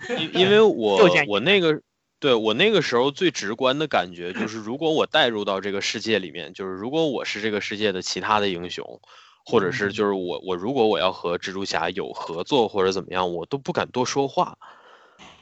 [0.17, 1.79] 因因为我我那个
[2.19, 8.99] 对我那个时候最直观的感觉就是，如果我带入到这个世界里面，就是如果我是这个世界的其他的英雄，
[9.45, 14.57] 或者是就是我我如果我要和蜘蛛侠有合作或者怎么样，我都不敢多说话，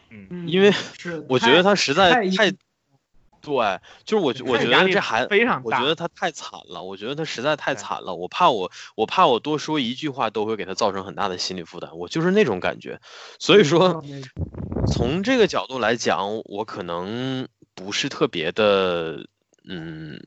[0.09, 0.73] 嗯，因为
[1.29, 2.51] 我觉得他实在太。
[3.41, 12.99] 对，就是我，我觉得这还非常，我觉得他太惨了，我觉得他实在太惨了，我怕我，我怕我多说一句话都会给他造成很大的心理负担，我就是那种感觉。
[13.39, 14.03] 所以说，
[14.91, 19.25] 从这个角度来讲，我可能不是特别的，
[19.63, 20.21] 嗯，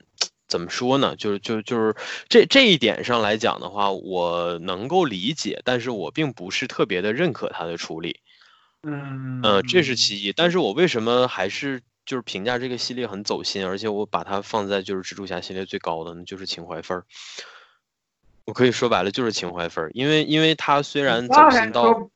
[0.48, 1.14] 怎么说呢？
[1.16, 1.94] 就是就就是
[2.28, 8.20] 这这一点上来讲的话，我能够理解，但是我并不是特别的认可他的处理。
[8.82, 11.82] 嗯，呃，这是其一，但是我为什么还是？
[12.04, 17.04] 就是评价这个系列很走心，而且我把它放在就是蜘蛛侠系列最高的，那就是情怀分儿。
[18.44, 22.10] 我可以说白了就是情怀分儿，因为因为它虽然走心到，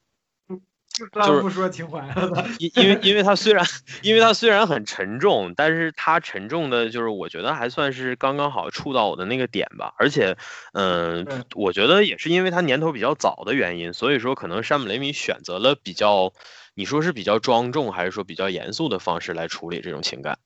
[1.12, 2.48] 就是不说情怀了。
[2.58, 3.64] 因因为因为它虽然
[4.02, 9.94] 因为它虽然很沉重，但是它沉重的就是我觉得还算是刚刚好触到我的那个点吧。
[9.98, 10.36] 而且，
[10.72, 16.32] 嗯，我觉得也是因为它年头比较早的原因，所以说可能山姆雷米选择了比较。
[16.78, 20.38] 你说是比较庄重，还是说比较严肃的方式来处理这种情感？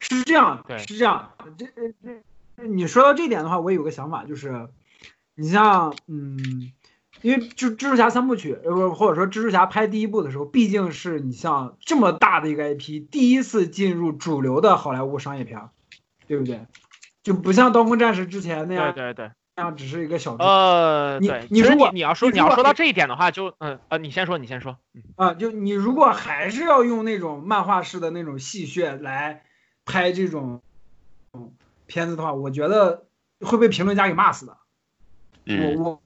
[0.00, 1.32] 是这样，是这样。
[1.58, 4.68] 这这，你说到这点的话，我有个想法，就是，
[5.34, 6.72] 你像，嗯，
[7.20, 15.68] 因为就蜘蛛侠三部曲，呃，或者说蜘蛛侠拍第一部的时候，毕竟是你像这么大的一个 IP，第一次进入主流的好莱坞商业片，
[16.26, 16.66] 对不对？
[17.22, 19.30] 就不像刀锋战士之前那样，对对对。
[19.62, 24.78] 样只是一个小呃，你你如果你要说你要说到这一点的话，就嗯呃，你先说，你先说。
[25.16, 29.44] 啊，就你如果还是要用那种漫画式的那种戏谑来
[29.84, 30.62] 拍这种
[31.86, 33.06] 片子的话，我觉得
[33.40, 34.56] 会被评论家给骂死的。
[35.46, 36.02] 我我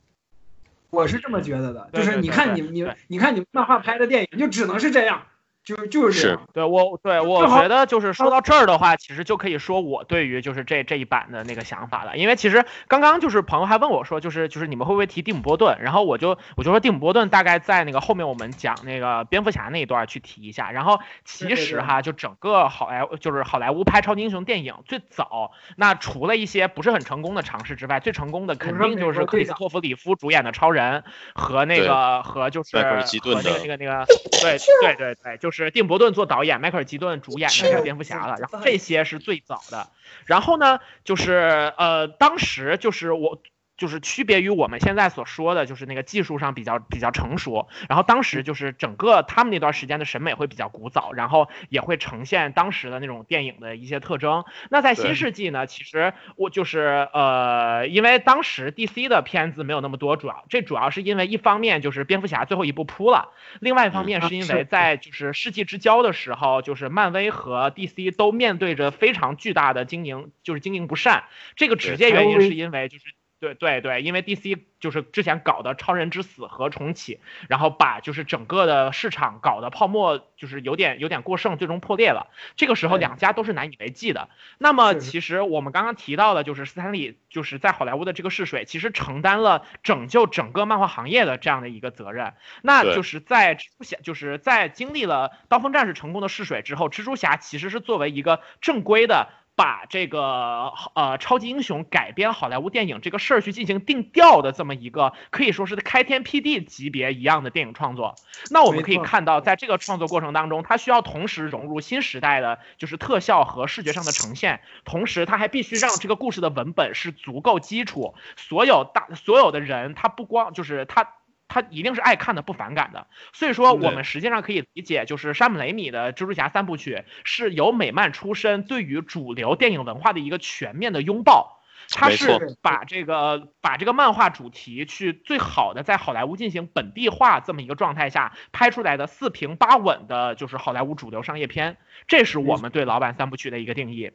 [0.91, 5.27] 我是这么觉得的，就是你看你你你看你漫画拍的电影就只能是这样。
[5.63, 12.17] 就就是这样，对我对我觉得就是说到这儿的话，其实就可以说我对于就是这这一版的那个想法了。
[12.17, 15.77] 因为其实刚刚就是朋友还问我说，就是就是你们会不会提蒂姆波顿？
[15.81, 20.71] 然后我就我就说蒂姆波顿大概在那个后面我们讲那个蝙蝠侠那一段去提一下。
[20.71, 31.05] 然后其实哈，就整个好莱就是好莱坞拍超级英雄电影最早，那除了一些不是很成功的尝试之外，最成功的肯定就是克里斯托弗里夫主演的超人
[31.35, 34.07] 和那个和就是和那个那个那个
[34.41, 35.50] 对对对对就。
[35.51, 39.89] 是蒂姆·伯顿做导演，迈克尔·吉顿主演的这个蝙蝠侠了，然后这些是最早的。
[40.27, 43.43] 然后呢，就是呃，当时就是我。
[43.81, 54.45] 就是区别于我们现在所说的，就是那个技术上比较比较成熟，然后当时就是整个他们那段时间的审美会比较古早，然后也会呈现当时的那种电影的一些特征。
[54.69, 71.25] 那在新世纪呢，其实我就是呃，因为当时 DC 的片子没有那么多，主要这主要是因为一方面就是蝙蝠侠最后一部扑了，另外一方面是因为在就是世纪之交的时候，就是漫威和 DC 都面对着非常巨大的经营就是经营不善，
[71.57, 73.05] 这个直接原因是因为就是。
[73.41, 77.19] 对对对，因为 DC 就是之前搞的超人之死和重启，
[77.49, 82.29] 然后把就是整个的市场搞的泡沫就是有点有点过剩，最终破裂了。
[82.57, 84.29] 这个时候两家都是难以为继的。
[84.59, 92.35] 那么其实我们刚刚提到的，就是斯坦利就是在好莱坞的这个试水，其实承担了拯救整个漫画行业的这样的一个责任。
[92.61, 99.29] 那就是在蜘蛛侠就是在经历了刀锋战士成功的试水之后，蜘蛛侠其实是作为一个正规的。
[99.61, 108.15] 把这个呃超级英雄改编好莱坞电影这个事儿去进行定调的这么一个可以说是开天辟地级别一样的电影创作，
[108.51, 121.07] 那我们可以看到，在这个创作过程当中，它需要同时融入新时代的就是特效和视觉上的呈现，同时它还必须让这个故事的文本是足够基础，所有大所有的人他不光就是他。
[121.51, 123.07] 他一定是爱看的，不反感的。
[123.35, 131.61] 所以说，我们实际上可以理解，就是山姆雷米的蜘蛛侠三部曲是由美漫出身，对于主流电影文化的一个全面的拥抱。
[131.93, 141.79] 他是把这个把这个漫画主题去最好的在好莱坞进行本地化这么一个状态下拍出来的四平八稳的，就是好莱坞主流商业片。
[142.07, 144.13] 这是我们对老版三部曲的一个定义。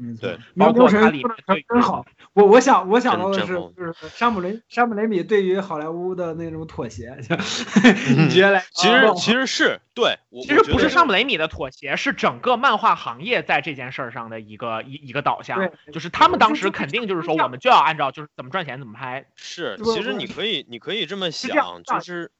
[0.00, 1.34] 嗯，对，包括它里面
[1.68, 2.06] 真好。
[2.32, 7.16] 我我想我想到的是，就是山姆雷山姆雷米对于好莱坞的那种妥协，
[8.16, 8.64] 你接来。
[8.72, 15.68] 其实其实是对，其实不是山姆雷米的妥协，是整个漫画行业在这件事儿上的一个一一个导向。
[15.92, 19.26] 就是他们当时肯定就是说，我们就要按照就是怎么赚钱怎么拍。
[19.34, 22.30] 是，其实你可以你可以这么想，就是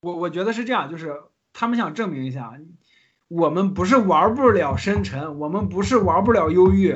[0.00, 1.20] 我我觉得是这样，就是
[1.52, 2.54] 他们想证明一下。
[3.30, 6.88] 我们不是玩不了深沉，我们不是玩不了忧郁，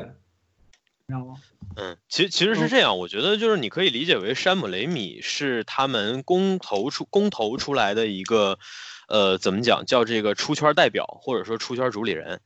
[1.07, 1.37] 知道吗？
[1.76, 8.59] 嗯，其其实是这样，我觉得就是你可以理解为山姆雷米是他们公投出公投出来的一个，
[9.07, 12.41] 呃，怎么讲叫这个出圈代表，或者说出圈主理人。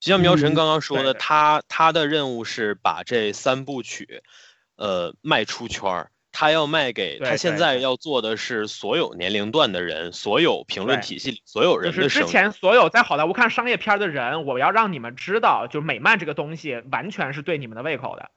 [0.00, 4.24] 就像苗晨刚刚说的，他他的任务是把这三部曲，
[4.74, 6.10] 呃，卖出圈儿。
[6.32, 18.30] 他要卖给他，现在要做的是所有年龄段的人，所有评论体系里所有人的就是之前所有在好莱坞看商业片的人，我要让你们知道，就是美漫这个东西完全是对你们的胃口的。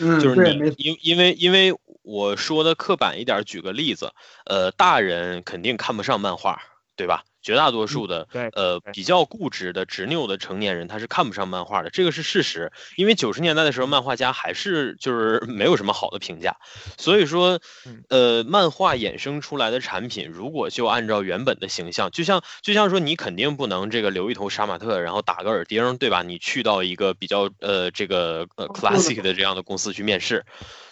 [0.00, 1.72] 嗯，就是你因因为因为
[2.02, 4.12] 我说的刻板一点，举个例子，
[4.44, 6.60] 呃，大人肯定看不上漫画，
[6.96, 7.22] 对吧？
[7.42, 12.72] 绝大多数的呃比较固执的执拗的成年人，他是看不上漫画的，这个是事实。
[12.96, 16.56] 因为九十年代的时候，漫画家还是就是没有什么好的评价，
[16.96, 17.60] 所以说，
[18.08, 26.22] 呃，漫画衍生出来的产品，如果就按照原本的形象，就像就像说你肯定不能这个留一头杀马特，然后打个耳钉，对吧？
[26.22, 30.44] 你去到一个比较呃这个呃 classic 的这样的公司去面试。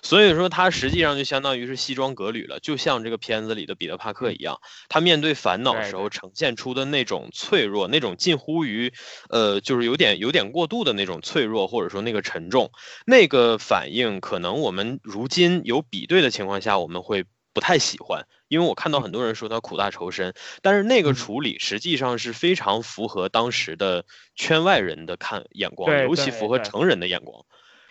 [0.07, 8.93] 所以说，他实际上就相当于是西装革履了，就像这个片子里的彼得·帕克一样，他面对烦恼时候呈现出的那种脆弱，那种近乎于，
[9.31, 12.71] 呃，就是有点有点过度的那种脆弱，或者说那个沉重，
[13.05, 24.05] 那个反应，可能我们如今有比对的情况下，我们会不太喜欢，因为我看到很多人说他苦大仇深，但是那个处理实际上是非常符合当时的
[24.37, 27.45] 圈外人的看眼光，尤其符合成人的眼光。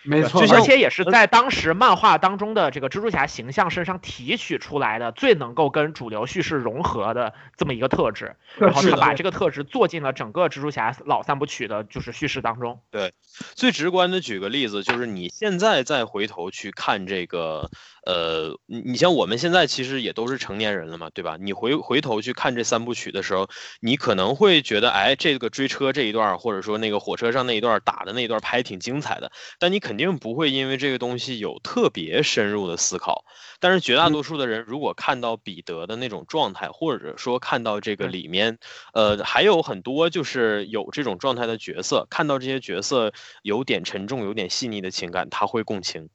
[0.06, 12.80] 没错，而且也是在当时漫画当中的这个蜘蛛侠形象身上提取出来的最能够跟主流叙事融合的这么一个特质，然后他把这个特质做进了整个蜘蛛侠老三部曲的就是叙事当中。
[12.92, 13.14] 对，
[13.56, 17.70] 最直观的举个例子，就是你现在再回头去看这个。
[18.06, 21.38] 呃，你你像我们现在其实也都是成年人了嘛，对吧？
[21.42, 23.50] 你回回头去看这三部曲的时候，
[23.80, 33.26] 你可能会觉得，哎，这个追车这一段，或者说那个火车上那一段打的那一段拍挺精彩的，但你肯定不会因为这个东西有特别深入的思考。
[33.60, 38.60] 但是绝大多数的人，如果看到彼得的那种状态，或者说看到这个里面，
[38.94, 46.10] 呃，还有很多就是有这种状态的角色，看到这些角色有点沉重、有点细腻的情感，他会共情。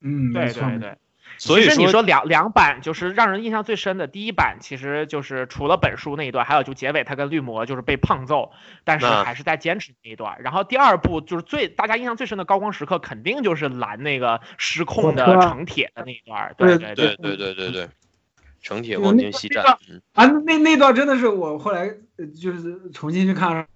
[0.00, 0.96] 嗯，对对对。
[1.44, 8.52] 所以你说两两版就是让人印象最深的第一版，其实就是除了本书那一段，还有就结尾他跟绿魔就是被胖揍，
[8.84, 10.40] 但是还是在坚持那一段。
[10.40, 16.54] 然后第二部就是最大家印象最深的高光时刻，肯定就是拦那个失控的城铁的那一段。
[16.56, 17.88] 对对对对对对对，
[18.62, 19.64] 城铁望京西站。
[20.12, 21.92] 啊，那那段真的是我后来
[22.40, 23.66] 就是重新去看，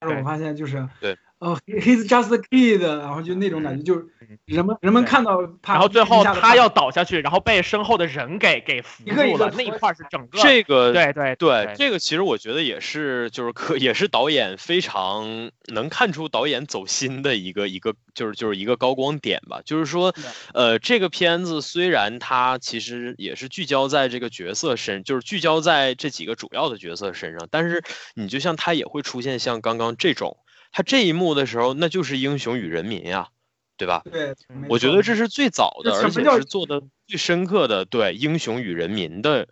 [0.00, 1.14] 我发现就是对。
[1.40, 4.06] 哦， He's just a kid，然后就那种感觉，就是
[4.44, 19.62] 人们人们看到他，然后最后他要倒下去，然后被身后的人给给扶住了，那一块是整个这个对对对，这个其实我觉得也是，就是可也是导演非常能看出导演走心的一个一个，就是就是一个高光点吧。
[19.64, 20.14] 就是说，
[20.52, 27.82] 呃，这个片子虽然它其实也是聚焦在这个角色身，就是聚焦在这几个主要的角色身上，但是
[28.14, 30.36] 你就像他也会出现像刚刚这种。
[30.72, 33.28] 他这一幕的时候，那就是英雄与人民呀，
[33.76, 34.02] 对吧？
[34.10, 34.34] 对，
[34.68, 39.48] 我觉得这是最早的，而且是做的最深刻的，对英雄与人民的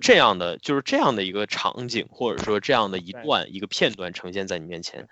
[0.00, 5.08] 这样的，就是这样的一个场景，或者说这样的一段一个片段呈现在你面前。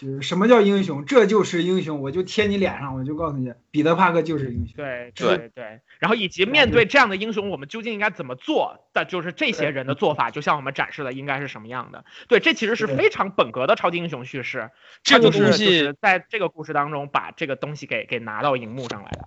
[0.00, 1.04] 就是什么叫英雄？
[1.04, 4.76] 这就是英雄，我就贴你脸上，我就告诉你，彼得·帕克就是英雄。
[4.76, 5.80] 对对对。
[5.98, 8.88] 然后以及面对这样的英雄，我们究竟应该怎么做？
[8.94, 12.04] 的就是这些人的做法，就像我们展示的应该是什么样的。
[12.28, 14.70] 对，这其实是非常本格的超级英雄叙事。
[15.02, 19.24] 这个东西在这个故事当中把这个东西给给拿到荧幕上来的。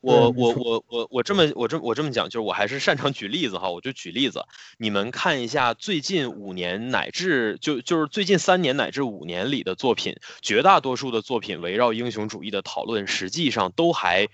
[0.00, 4.44] 我我我我我这么我这我这么讲，就是我还是擅长举例子哈，我就举例子，
[4.78, 14.28] 你们看一下最近五年乃至就就是最近三年乃至五年里的作品，绝大多数的作品围绕英雄主义的讨论，实际上都还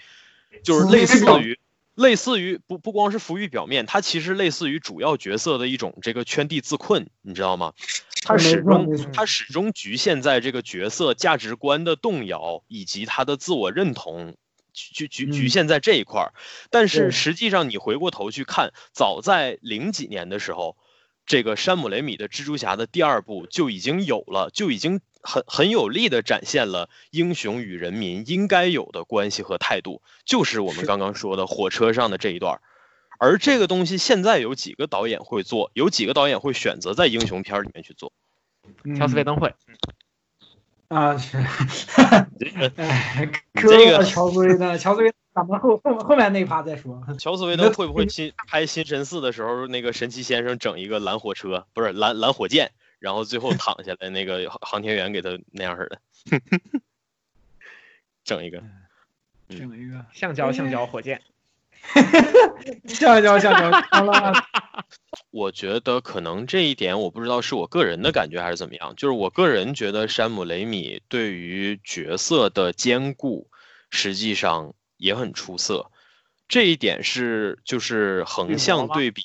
[0.62, 1.58] 就是类似于
[1.94, 7.72] 类似于不不光是浮于表面，它其实类似于主要角色的一种这个圈地自困，你知道吗？
[8.22, 14.34] 它始终它始终局限在这个角色价值观的动摇以及他的自我认同。
[14.74, 16.34] 局局局限在这一块儿，
[16.70, 20.76] 但是实际上你回过头去看，早在零几年的时候，
[21.24, 32.60] 这个山姆雷米的蜘蛛侠的第二部就已经有了，就已经很很有力的展现了英雄与人民应该有的关系和态度，就是我们刚刚说的火车上的这一段。
[33.18, 38.12] 而这个东西现在有几个导演会做，有几个导演会选择在英雄片里面去做，
[38.98, 39.54] 乔斯·韦登会。
[40.94, 41.38] 啊是，
[42.76, 47.04] 哎，这个乔斯维登，乔斯维登，咱们后后后面那一趴再说。
[47.18, 52.70] 乔斯维登会不会新拍新神四的时候，那个神奇先生整一个蓝火车，不是蓝蓝火箭，
[53.00, 56.00] 然后最后躺下来，那个航天员给他那样式的，
[58.22, 58.62] 整一个，
[59.48, 60.06] 整一个。
[60.12, 61.20] 橡胶橡胶火箭。
[62.88, 64.32] 笑笑笑笑，好 了。
[65.30, 73.48] 我觉得可能这一点我不知道是我个人的感觉还是怎么样，就是我个人觉得山姆雷米对于角色的兼顾
[73.90, 75.90] 实际上也很出色，
[76.48, 79.22] 这一点是就是横向对比。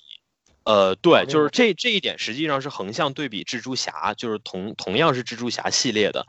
[0.64, 6.28] 呃，对，就是这这一点实际上是横向对比蜘蛛侠，就是同同样是蜘蛛侠系列的，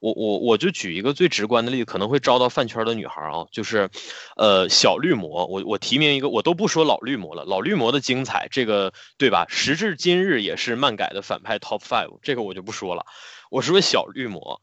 [0.00, 3.90] 我我我就举一个最直观的例子，可能会招到饭圈的女孩啊，就是，
[4.36, 9.46] 呃，小绿魔，我我提名一个，我都不说老绿魔了，老绿魔的精彩，这个对吧？
[9.48, 13.04] 时至今日也是漫改的反派 top five，这个我就不说了，
[13.50, 14.60] 我说小绿魔。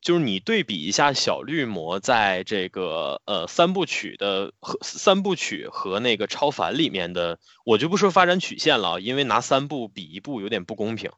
[0.00, 11.10] 就是你对比一下小绿魔在这个呃三部曲的和三部曲和那个超凡里面的，我就不说发展曲线了，因为拿三部比一部有点不公平。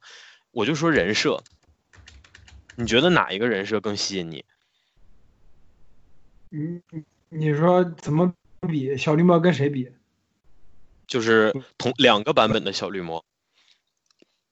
[0.50, 1.44] 我就说人设，
[2.74, 4.44] 你觉得哪一个人设更吸引你？
[6.48, 6.80] 你
[7.28, 8.34] 你说怎么
[8.66, 9.92] 比小绿魔跟谁比？
[11.06, 13.24] 就是同两个版本的小绿魔。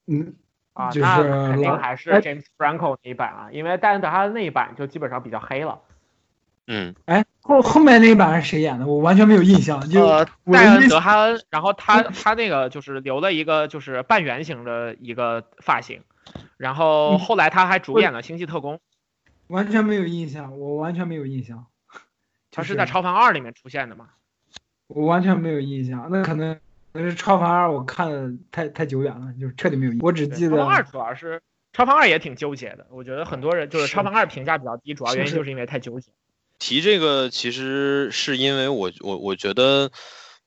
[0.05, 0.35] 嗯。
[0.73, 5.79] 啊，那肯定还是 James Franco 那一版啊，因为戴恩·德哈恩那一版就基本上比较黑了。
[6.67, 8.85] 嗯，哎，后后面那一版是谁演的？
[8.85, 9.81] 我完全没有印象。
[9.89, 16.01] 就戴恩·德哈恩，然后他他那个就是留了一个就是半圆形的一个发型，
[16.57, 18.75] 然后后来他还主演了《星际特工》。
[19.47, 21.65] 完全没有印象，我完全没有印象。
[22.51, 24.09] 他是在超凡二里面出现的吗？
[24.85, 26.59] 我完全没有印象，那可能那
[26.97, 30.05] 是超凡二，我看太太久远了，就是彻底没有印象。
[30.05, 36.09] 我只记得超凡二主要是超凡二也挺纠结的，我觉得很多人就是超凡二评价比较低，主要原因就是因为太纠结。
[36.57, 39.91] 提这个其实是因为我我我觉得，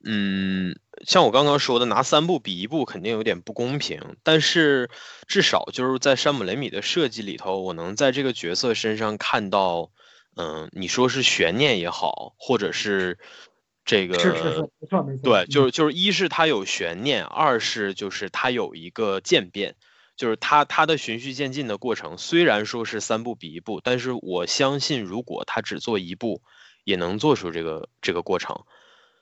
[0.03, 0.77] 嗯，
[1.07, 4.89] 像我刚刚说的，拿三部比一部肯定有点不公平，但是
[5.27, 9.89] 至少就是在山姆雷米的设计里头，我能在这个角色身上看到，
[10.35, 13.17] 嗯，你说是悬念也好，或者是
[13.85, 19.75] 这个，是是是，没错没错，对，就是就是一是它有悬念，二是就是它有一个渐变。
[20.15, 26.43] 就是它它的循序渐进的过程，虽然说是三步比一步，但是我相信，如果他只做一步，
[26.83, 28.61] 也能做出这个这个过程。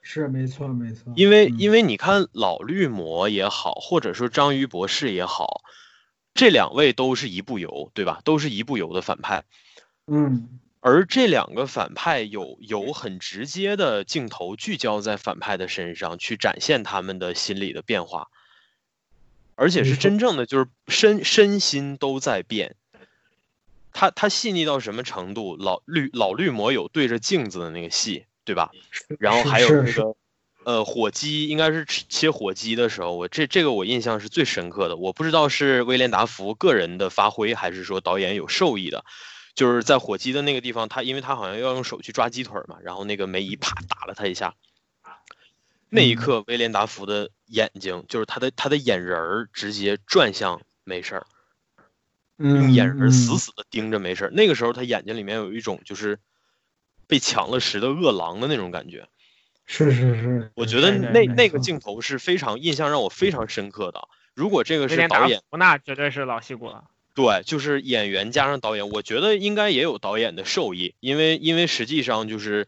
[0.02, 1.10] 是没错没错。
[1.16, 5.62] 因为因为你看老绿魔也好，或者说章鱼博士也好，
[6.34, 8.20] 这两位都是一步游，对吧？
[8.22, 9.44] 都是一步游的反派。
[10.06, 10.60] 嗯。
[10.84, 18.28] 而这两个反派有有很直接的镜头聚焦在反派的身上，去展现他们的心理的变化。
[19.54, 22.74] 而且是真正的，就是身身心都在变。
[23.92, 25.56] 他他细腻到什么程度？
[25.56, 28.72] 老绿老绿魔有对着镜子的那个戏，对吧？
[29.20, 30.16] 然后还有那个，
[30.64, 34.96] 呃，火鸡应该是切火鸡的时候，我这这个我印象是最深刻的。
[34.96, 39.04] 我不知道是威廉达福个人的发挥，还是说导演有受益的。
[39.54, 44.54] 就是在火鸡的那个地方，他因为他好像要用手去抓鸡腿嘛，然后那个梅姨啪打了他一下。
[45.94, 51.26] 那一刻，威廉达福的眼睛就是他的他的眼仁儿直接转向没事儿，
[52.38, 54.30] 用眼仁死死的盯着没事儿。
[54.30, 56.18] 那个时候，他眼睛里面有一种就是
[57.06, 59.06] 被抢了食的饿狼的那种感觉。
[59.66, 64.08] 是是是，我觉得那那个镜头是非常印象让我非常深刻的。
[64.34, 66.84] 如果这个是导演，那绝对是老戏骨了。
[67.14, 72.66] 对，就是演员加上导演，我觉得应该也有导演的授意，因为因为实际上就是。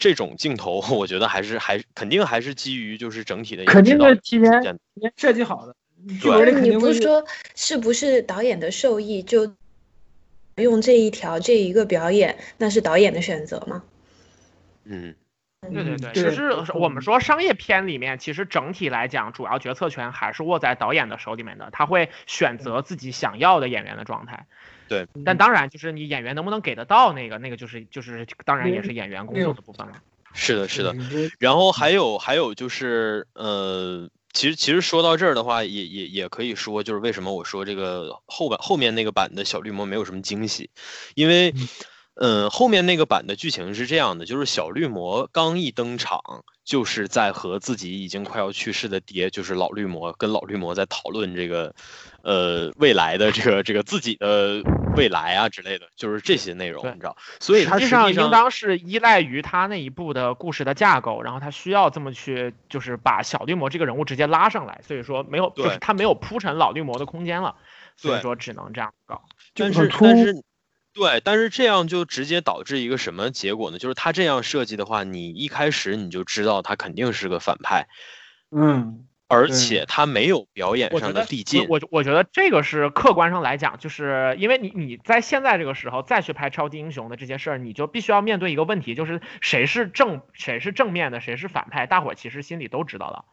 [0.00, 5.74] 这种镜头， 我觉得还是还肯定还是基于就是整体的，肯定是提前提前设计好的。
[6.22, 7.24] 对，你不说
[7.56, 9.52] 是不是导演的授意就
[10.54, 13.82] 用这一条这一个表演，那是导演的选择吗？
[14.84, 15.16] 嗯，
[15.60, 24.46] 对对对，其实我们说商业片里面，其实整体来讲，主要决策权还是握在导演的手里面的，他会选择自己想要的演员的状态。
[24.88, 29.94] 对，但当然就是你演员能不能给得到那个，那个就是就是当然也是演员工作的部分了。
[30.32, 30.94] 是的，是的。
[31.38, 40.70] 然后还有还有就是呃，其实其实说到这儿的话，也也也可以说，就是为什么我说这个后版后面那个版的小绿魔没有什么惊喜，
[41.14, 41.52] 因为
[42.20, 46.20] 嗯后面那个版的剧情是这样的，就是小绿魔刚一登场，
[46.64, 51.74] 就是在和自己已经快要去世的爹，就是老绿魔跟老绿魔在讨论这个。
[52.20, 54.60] 呃，未来的这个这个自己的
[54.94, 57.16] 未来啊之类的，就是这些内容，你知道？
[57.40, 67.54] 所以实际上应当是依赖于他那一部的故事的架构，然后他需要这么去，就是把小绿魔这个人物直接拉上来，所以说没有，就是他没有铺陈老绿魔的空间了，
[67.96, 69.22] 所以说只能这样搞。
[69.54, 70.42] 但是但是，
[70.98, 73.78] 对，但是这样就直接导致一个什么结果呢？
[73.78, 77.86] 就是他这样设计的话，你一开始你就知道他肯定是个反派。
[78.50, 79.04] 嗯。
[79.30, 93.26] 而且他没有表演上的递进，我我觉得这个是客观上来讲，就是因为你你在现在这个时候再去拍超级英雄的这些事儿，你就必须要面对一个问题，就是谁是正谁是正面的，谁是反派，大伙儿其实心里都知道了。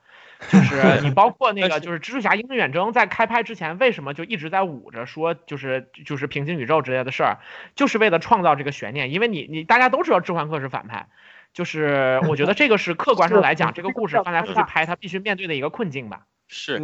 [0.51, 7.39] 就是 你包括那个就是蜘蛛侠英雄远征在开拍之前，为什么就一直在捂着说就是就是平行宇宙之类的事儿，
[7.75, 11.07] 就是为了创造这个悬念，因为你你大家都知道置换客是反派。
[11.53, 16.25] 就是我觉得这个是客观上来讲，这个故事翻来覆去拍，他必须面对的一个困境吧。
[16.49, 16.81] 是，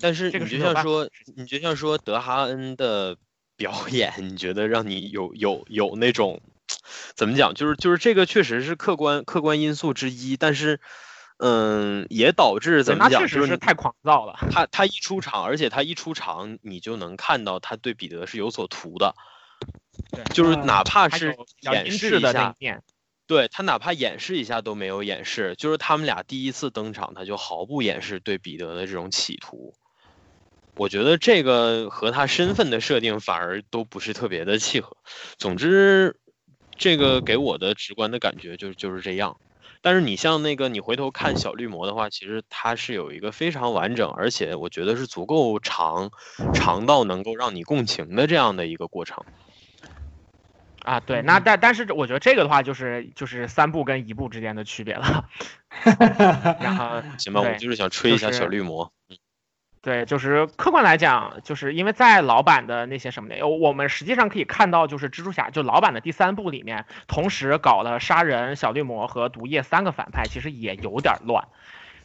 [0.00, 3.18] 但是你就像说，你就像说德哈恩的
[3.54, 6.40] 表 演，你觉得让你有有有那种
[7.14, 7.52] 怎么讲？
[7.52, 10.80] 就是就是这个确实是客观客观因素之一，但是
[11.38, 13.20] 嗯，也导致怎么讲？
[13.22, 14.38] 确实是太狂躁了。
[14.50, 19.14] 他他一出场，而且他一出场，你就能看到他对彼得是有所图的。
[20.12, 22.54] 对，就是哪怕是演示一下。
[23.26, 29.74] 对他哪怕演示一下都没有演示，就是他们俩第一次登场，他就毫不掩饰对彼得的这种企图。
[30.74, 34.96] 我觉得这个和他身份的设定反而都不是特别的契合。
[35.36, 36.18] 总之，
[36.76, 39.36] 这个给我的直观的感觉就是就是这样。
[39.82, 46.10] 但是你像那个你回头看小绿魔的话，其实它是有一个非常完整，而且我觉得是足够长，
[46.52, 49.24] 长到能够让你共情的这样的一个过程。
[50.84, 55.28] 啊，对，那但但是我觉得这个的话，就是就是三部跟一部之间的区别了。
[56.62, 58.92] 然后行吧，我就是想吹一下小绿魔。
[59.80, 71.48] 对，就是客观来讲，就是因为在老版的那些什么的，我们实际上可以看到，就是蜘蛛侠就老版的第三部里面，同时搞了杀人、小绿魔和毒液三个反派，其实也有点乱。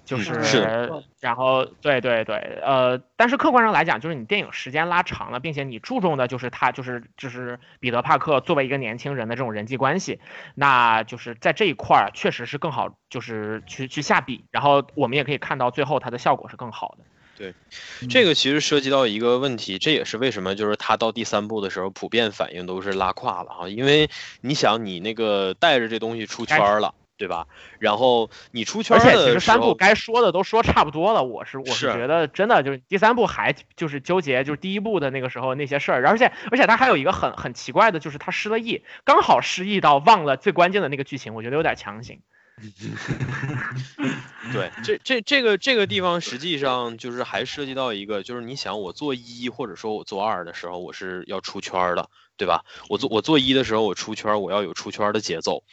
[0.05, 10.19] 就是，然后对对对，呃，但是客观上来讲，就是你电影时间拉长了，并且你注重的就是他，就是就是彼得帕克作为一个年轻人的这种人际关系，
[10.55, 17.05] 那就是在这一块儿确实是更好，就是去去下笔，然后我们也可以看到最后它的效果是更好的。
[17.43, 24.09] 对，这个其实涉及到一个问题，这也是为什么就是他到第三部的时候，普遍反应都是拉胯了啊，因为
[24.41, 26.95] 你想你那个带着这东西出圈了。
[27.15, 27.45] 对吧？
[27.79, 31.23] 然后你出圈，而且其实三部该说的都说差不多了。
[31.23, 42.19] 我是我是觉得真的就是第三部还就是纠结就是第一部的那个时候那些事儿，而且而且他还有一个很很奇怪的就是他失了忆，刚好失忆到忘了最关键的那个剧情，我觉得有点强行。
[44.53, 52.63] 对，这这这个这个地方实际上就是还涉及到一个，就是你想我做一或者说我做二的时候，我是要出圈的，对吧？
[52.89, 55.63] 我做我做一的时候我出圈，我要有出圈的节奏。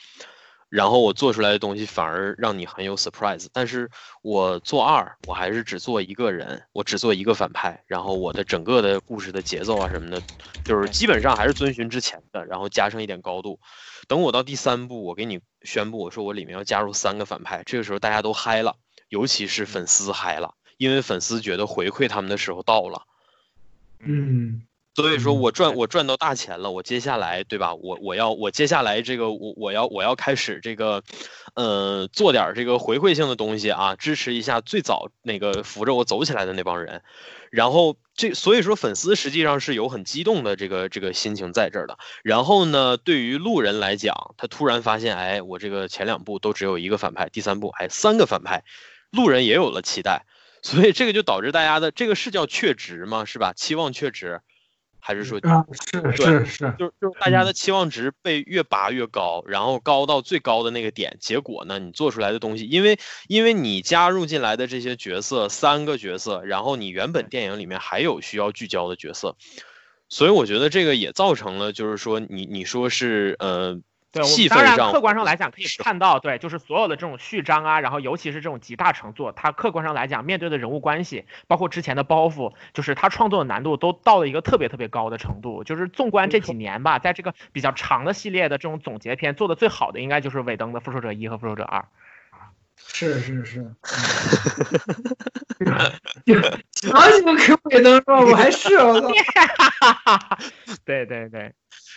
[0.71, 3.91] 然后我做出来的东西反而让你很有 surprise，但是
[4.23, 10.23] 我做二，我还是只做一个人，我只做一个反派，然后我的整个的故事的节奏啊什么的，
[10.63, 13.59] 就是基本上还是遵循之前的，然后加上一点高度。
[14.11, 18.75] 等我到第三部，我给你宣布，我说我里面要加入三个反派，这个时候大家都嗨了，
[19.09, 23.07] 尤其是粉丝嗨了，因为粉丝觉得回馈他们的时候到了。
[24.01, 24.63] 嗯。
[24.95, 27.75] 所以说我赚我赚到大钱了，我接下来对吧？
[27.75, 31.03] 我我要我接下来这个我我要我要开始这个，
[31.55, 37.03] 呃，做点这个回馈性的东西啊，支持一下最早那个扶着我走起来的那帮人。
[37.51, 41.97] 然后这所以说粉丝实际上是有很激动的这个这个心情在这儿的。
[42.23, 48.65] 然后呢，对于路人来讲，他突然发现，哎，我这个前两部都只有一个反派，第三部哎三个反派，
[49.11, 50.27] 路人也有了期待。
[50.63, 53.25] 所以这个就导致大家的这个是叫确值吗？
[53.25, 53.53] 是吧？
[53.55, 54.43] 期望确值。
[55.01, 62.99] 还是说啊，是是是，就是就是大家的期望值被越拔越高，然后高到最高的那个点，结果呢，你做出来的东西，因为
[63.29, 69.37] 因为你加入进来的这些角色，三个角色，然后你原本电影里面还有需要聚焦的角色，
[70.09, 73.81] 所以我觉得这个也造成了，就是说你你说是呃。
[74.13, 85.63] 对，我当然客观上来讲可以看到，对，就是所有的这种序章啊，然后尤其是这种集大成作，它客观上来讲面对的人物关系，包括之前的包袱，就是它创作的难度都到了一个特别特别高的程度。
[85.63, 91.81] 就是纵观这几年吧，在这个比较长的系列的这种总结篇做的最好的，应该就是尾灯的《复仇者一》和《复仇者二》。
[92.93, 93.71] 是是是。
[96.73, 98.21] 强行 Q 尾灯是 吧？
[98.21, 99.09] 我还是我操！
[100.85, 101.53] 对对对。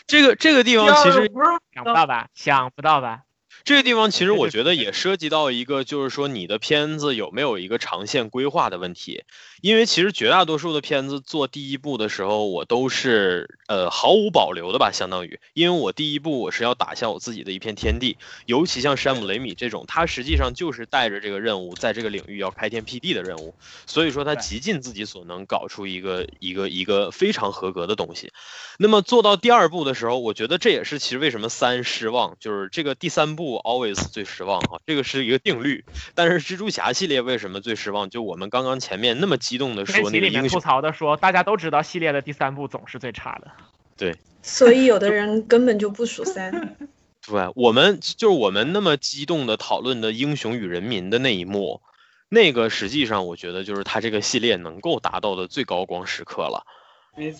[0.08, 1.32] 这个这个地方其实
[1.74, 2.28] 想不到吧？
[2.34, 3.24] 想不到吧？
[3.66, 9.24] 这个地方其实我觉得 也涉及到一个，就是说你的片子有没有一个长线规划的问题。
[9.62, 23.56] 因为其实绝大多数的片子做第一部的时候，我都是呃毫无保留的吧，相当于，因为我第一部我是要打下我自己的一片天地，尤其像山姆雷米这种，他实际上就是带着这个任务，在这个领域要开天辟地的任务，
[23.88, 28.34] 所以说他极尽自己所能搞出一个一个一个非常合格的东西。
[28.78, 35.86] 那么做到第二部的时候，我觉得这也是其实为什么三失望，就是这个第三部 always 最失望哈，这个是一个定律。
[36.16, 38.10] 但是蜘蛛侠系列为什么最失望？
[38.10, 39.38] 就我们刚刚前面那么。
[39.44, 43.52] 激动的说，那英雄吐槽的说，大家都知道系列的第三部总是最差的。
[43.98, 46.78] 对，所以有的人根本就不数三。
[47.28, 51.82] 对，我们就是我们那么激动的讨论的英雄与人民的那一幕，
[52.30, 56.66] 那个实际上我觉得就是他这个系列能够达到的最高光时刻了。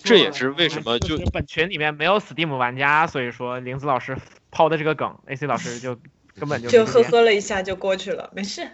[0.04, 4.16] 这也是为什么就本群里面没有 Steam 玩家，所以说林子老师
[4.50, 5.98] 抛的这个梗，AC 老师就
[6.38, 8.68] 根本就就呵呵了一下就过去了，没事。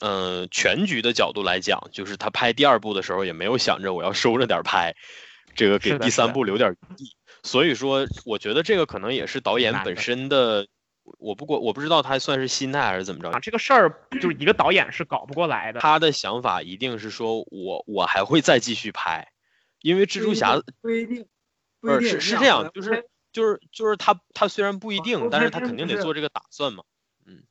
[0.00, 4.94] 嗯，全局的角度来讲，就是他拍第二部的时候也没有想着我要收着点拍，
[5.54, 7.16] 这个给第三部留点余地。
[7.42, 10.66] 所以说，我觉得这个可能也是导演本身的，
[11.18, 13.30] 我不过我不知道他算是心态还是怎么着。
[13.30, 15.80] 啊，这个事儿就是一个导演是搞不过来的。
[15.80, 19.28] 他的想法一定是说我我还会再继续拍，
[19.84, 21.26] 因为蜘蛛侠不一定，
[21.78, 26.84] 不是是是这样，就是就是就是他他虽然不一定，但是他肯定得做这个打算嘛。
[27.26, 27.42] 嗯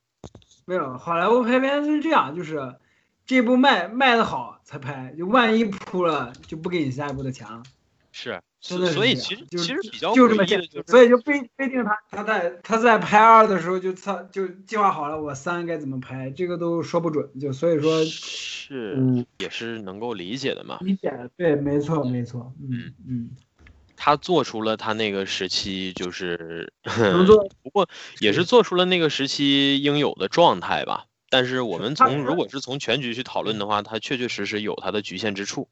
[0.64, 2.74] 没有，好莱坞拍片是这样，就是
[3.24, 7.62] 这部卖卖的好才拍，就万一扑了就不给你下一步的钱了。
[8.10, 11.24] 是，真的所以其实其实比较就这么简单，所以就不
[11.56, 20.78] 不一定他他在他在拍二的时候就他就计划好了我三该怎么拍，这个都说不准，就所以说是也是能够理解的嘛。
[20.80, 23.30] 理解，对，没错没错，嗯嗯。
[23.96, 26.72] 他做出了他那个时期就是，
[27.62, 27.88] 不过
[28.18, 31.04] 也是做出了那个时期应有的状态吧。
[31.30, 35.68] 但是我们从如果是从全局去讨论的话，他确确实实有他的局限之处。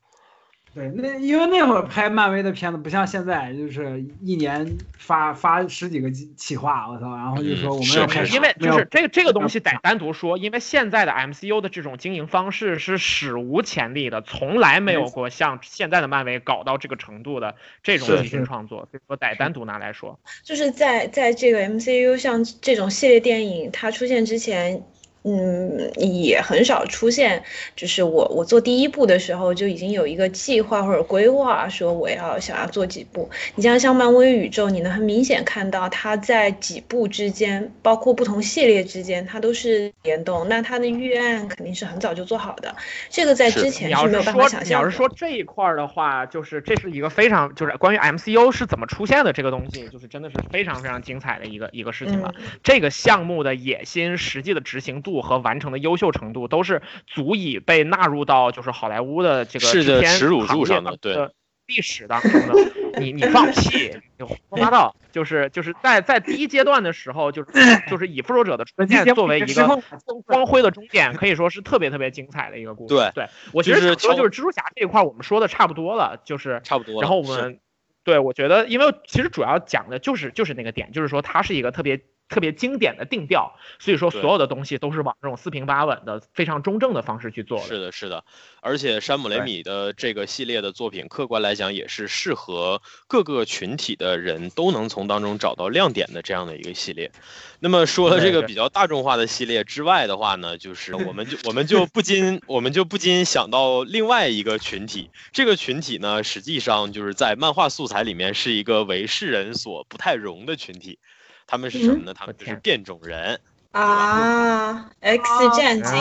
[0.75, 20.19] 对，那因为那会儿拍漫威的片子不像现在，就是一年发发十几个企划，我操，然后就说我们要拍，因为就是这个这个东西得单独说，因为现在的 MCU 的这种经营方式是史无前例的，从来没有过像现在的漫威搞到这个程度的这种即兴创作，所以说得单独拿来说。
[20.43, 24.83] 就是在在这个 MCU 像这种系列电影它出现之前。
[25.25, 27.43] 嗯，也很少出现。
[27.77, 33.31] 就是我，我做第一步的时候就已经有一个计划或者规划，说我要想要做几步。
[33.55, 40.49] 你像像漫威宇宙，你能很明显看到它在几部之间，包括不同系列之间，它都是联动。
[40.49, 42.75] 那它的预案肯定是很早就做好的。
[43.09, 44.67] 这个在之前是没有办法想象。
[44.67, 52.35] 你要是说这一块的话，就是这是一个非常就是关于 MCU 是怎么出现的这个东西，就是真的是非常非常精彩的一个一个事情了。
[52.65, 55.12] 这个项目的野心、实际的执行度。
[55.21, 59.67] 和完成的优秀程度都是足以被纳入到就是好莱坞的这个
[60.05, 61.29] 耻辱柱上的对
[61.67, 62.73] 历史当中的。
[63.01, 64.95] 你你放屁，你胡说八道。
[65.13, 67.51] 就是就是在在第一阶段的时候，就是
[67.89, 69.83] 就是以复仇者的出现作为一个
[70.25, 72.95] 光辉的终点，可以说是特别特别精彩的一个故事。
[72.95, 77.03] 对对，我其实想说就是蜘蛛侠这一块我们说的差不多了，就是差不多。
[77.03, 77.61] 然后我们
[78.05, 82.01] 对我觉得，因为其实主要讲的就是就是那个点，就是说它是一个特别。
[82.33, 87.67] 特别经典的定调，所以说所有的东西都是往这种四平八稳的、非常中正的方式去做的。
[87.67, 88.25] 是的，是的，
[88.63, 97.13] 而且山姆雷米的这个系列的作品，客观来讲也是适合各个群体的人都能从当中找到亮点的这样的一个系列。
[97.61, 110.99] 那么说了这个比较大众化的系列之外的话呢，就是 我们就我们就不禁我们就不禁想到另外一个群体，这个群体呢，实际上就是在漫画素材里面是一个为世人所不太容的群体。
[111.47, 112.15] 他们是什么呢？
[112.15, 113.39] 他们就是变种人
[113.73, 115.23] 啊，X
[115.57, 115.95] 战警，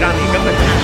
[0.00, 0.77] 让你根本。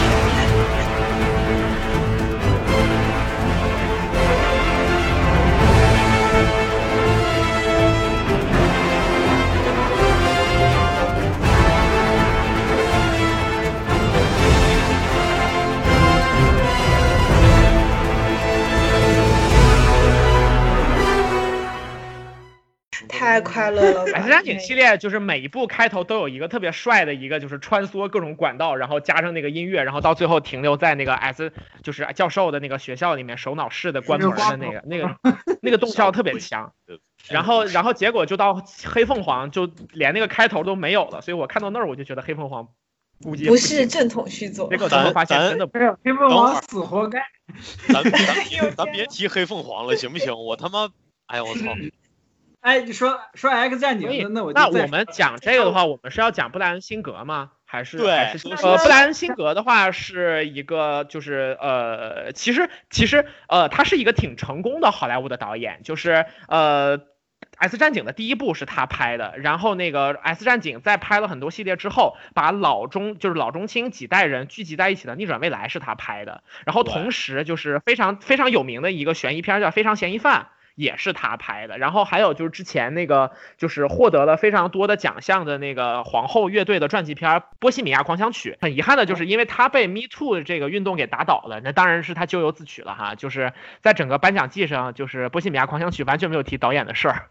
[23.19, 31.53] 太快乐了！X 战警系列就是每一部开头都有一个特别帅的一个，就是穿梭各种管道，然后加上那个音乐，然后到最后停留在那个 S，
[31.83, 35.17] 就是教授的那个学校里面首脑室的关门的那个那个
[35.63, 36.73] 那个动效特别强。
[37.31, 41.23] 然后然后结果就到黑凤凰，就连那个开头都没有了。
[41.23, 42.69] 所以我看到那儿我就觉得黑凤凰
[43.23, 44.69] 估计不是正统续作。
[44.69, 47.23] 结果最后发现真的不是黑凤凰死活该。
[47.89, 50.35] 咱咱 咱别提黑凤凰了，行不行？
[50.35, 50.91] 我他妈，
[51.27, 51.75] 哎呀我操！
[52.65, 57.51] 哎，你说说 X 战警，那我那我们讲这个的话，我们是要讲布莱恩辛格吗？
[57.67, 58.09] 还是对，
[58.63, 67.03] 呃，布莱恩辛格的话是一个，就是呃，其实其实呃，他是一个挺成功的好莱坞的导演，就是呃
[67.59, 80.41] ，X 战警的第一部是他拍的，然后那个 X 战警在拍了很多系列之后，把老中就是老中青几代人聚集在一起的逆转未来是他拍的，然后同时就是非常非常有名的一个悬疑片叫《非常嫌疑犯》。
[80.75, 88.57] 也是他拍的，然后还有就是之前那个就是获得了非常多的奖项的那个皇后乐队的传记片《波西米亚狂想曲》。
[88.63, 93.15] 很遗憾的就是因为他被 Me Too 这个运动给打倒了，那当然是他咎由自取了哈。
[93.15, 93.53] 就是
[93.83, 97.29] 在整个颁奖季上，就是《波西米亚狂想曲》完全没有提导演的事儿，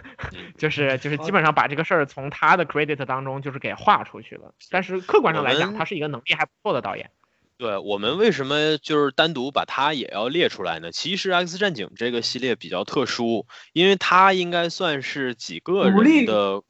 [0.56, 4.54] 就是就是基本上把这个事儿从他的 credit 当中就是给划出去了。
[4.70, 7.10] 但是客观上来讲，他是一个能力还不错的导演。
[7.58, 10.92] 对我们为什么就是单独把它也要列出来呢？
[10.92, 16.62] 其实《X 战警》这个系列比较特殊，因为它应该算是几个人的，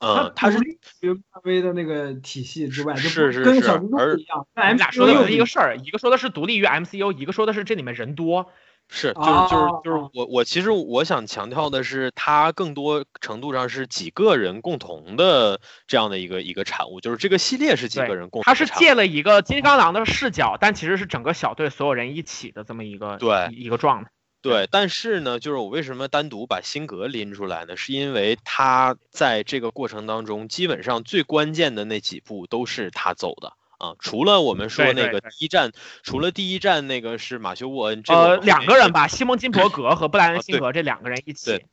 [0.00, 3.62] 呃，它是漫威的那个体系之外，是是是，
[3.96, 4.46] 而一样。
[4.54, 8.50] 咱俩说的是一个事儿，一个说的是独立于 MCU，一个说的是这里面人多。
[8.94, 18.42] 是，就是就是就是我我其实我想强调的是，它更多程度上是几个人共同的这样的一个一个产物，就是这个系列是几个人共。
[18.42, 24.10] 他是借了一个金刚狼的视角，但其实是整个小队所有人一起的这么一个对一个状态。
[24.42, 27.78] 对，但是呢，就是我为什么单独把辛格拎出来呢？
[27.78, 33.54] 是因为他在这个过程当中，基本上最关键的那几步都是他走的。
[33.82, 35.72] 啊，除了我们说那个第一站，
[36.04, 41.64] 除了第一站那个是马修沃恩，呃，两个人吧，西蒙金伯格和布莱恩辛格这两个人一起。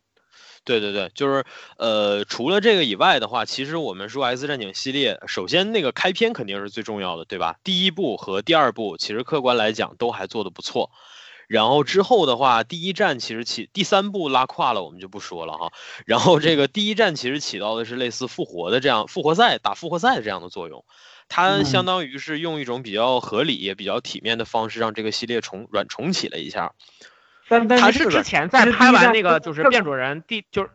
[0.66, 1.46] 对对对，就是
[1.78, 7.58] 呃，除了这个以外的话，其实我们说 X 战警系列，首先那个开篇肯定是最重要的，对吧？
[7.64, 10.90] 第一部和第二部其实客观来讲都还做得不错。
[11.50, 15.72] 然后之后的话，第一站其实起第三部拉胯了，我们就不说了哈。
[16.06, 20.86] 然后这个第一站其实起到的是类似复活的这样复活赛打复活赛这样的作用，
[21.28, 26.74] 它相当于是用一种比较合理也比较体面的方式让这个系列重软重启了一下。
[27.50, 30.70] 但是之前在拍完那个就是变种人第就是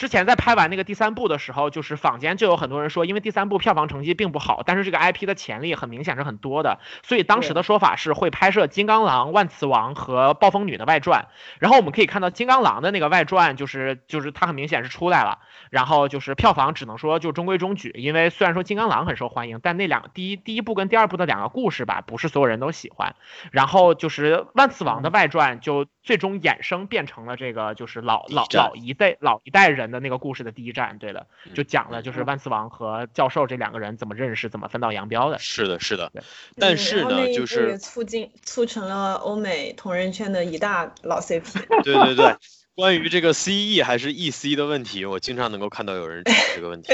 [0.00, 11.28] 之前在拍完那个第三部的时候，就是坊间就有很多人说，因为第三部票房成绩并不好，但是这个 IP 的潜力很明显是很多的，所以当时的说法是会拍摄金刚狼、万磁王和暴风女的外传。
[11.58, 23.16] 然后我们可以看到金刚狼的那个外传，就是就是它很明显是出来了，然后就是票房只能说就中规中矩，因为虽然说金刚狼很受欢迎，但那两第一第一部跟第二部的两个故事吧，不是所有人都喜欢。
[23.52, 29.89] 然后就是万磁王的外传就最终衍生变成了这个就是老老老一代老一代人。
[29.90, 35.38] 的那个故事的第一站，对的，就讲了就是万磁王和教授这两个人怎么认识，怎么分道扬镳的。
[35.38, 36.12] 是的，是的。
[36.56, 41.66] 但是呢，就是促进促成了欧美同人圈的一大老 CP。
[41.82, 42.36] 对对对，
[42.74, 46.92] 关于这个 CE 还是 EC 的问题，我经常能够看到有人提这个问题。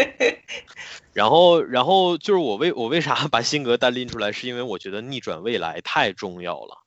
[1.12, 6.86] 然后，然后就是我为我为啥 把辛格单拎出来，是因为我觉得逆转未来太重要了。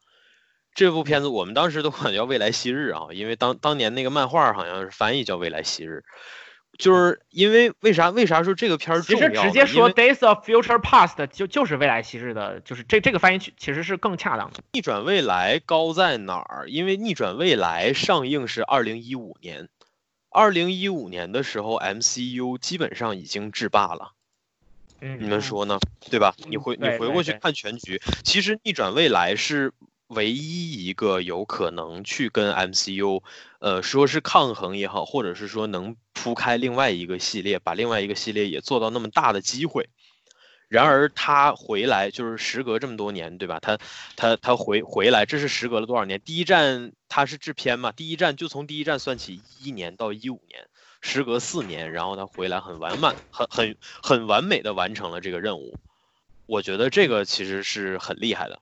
[0.79, 6.05] 这部片子我们当时都管叫《未来昔日》啊，因为当当年那个漫画好像是翻译叫《未来昔日》，
[6.77, 9.27] 就是因为为啥为啥说这个片儿重要？
[9.29, 14.63] 其实直接说《Days of Future Past》就就是《未来昔日》的，就是这这个翻译其实是更恰当的。
[14.71, 16.69] 逆转未来高在哪儿？
[16.69, 19.67] 因为逆转未来上映是二零一五年，
[20.29, 24.13] 二零一五年的时候，MCU 基本上已经制霸了。
[25.01, 25.77] 嗯，你们说呢？
[26.09, 26.33] 对吧？
[26.47, 29.73] 你回你回过去看全局，其实逆转未来是。
[30.09, 33.21] 唯一一个有可能去跟 MCU，
[33.59, 39.89] 呃，说是抗衡也好，或者是说能铺开另外一个系列，把另外一个系列也做到那么大的机会。
[40.67, 43.59] 然而他回来，就是时隔这么多年，对吧？
[43.59, 43.77] 他
[44.15, 46.21] 他他回回来，这是时隔了多少年？
[46.21, 47.91] 第一站他是制片嘛？
[47.91, 50.67] 第一站就从第一站算起，一一年到一五年，
[51.01, 55.77] 时隔四年，然后他回来很完满，很很很完美的完成了这个任务。
[56.45, 58.59] 我觉得这个其实是很厉害的。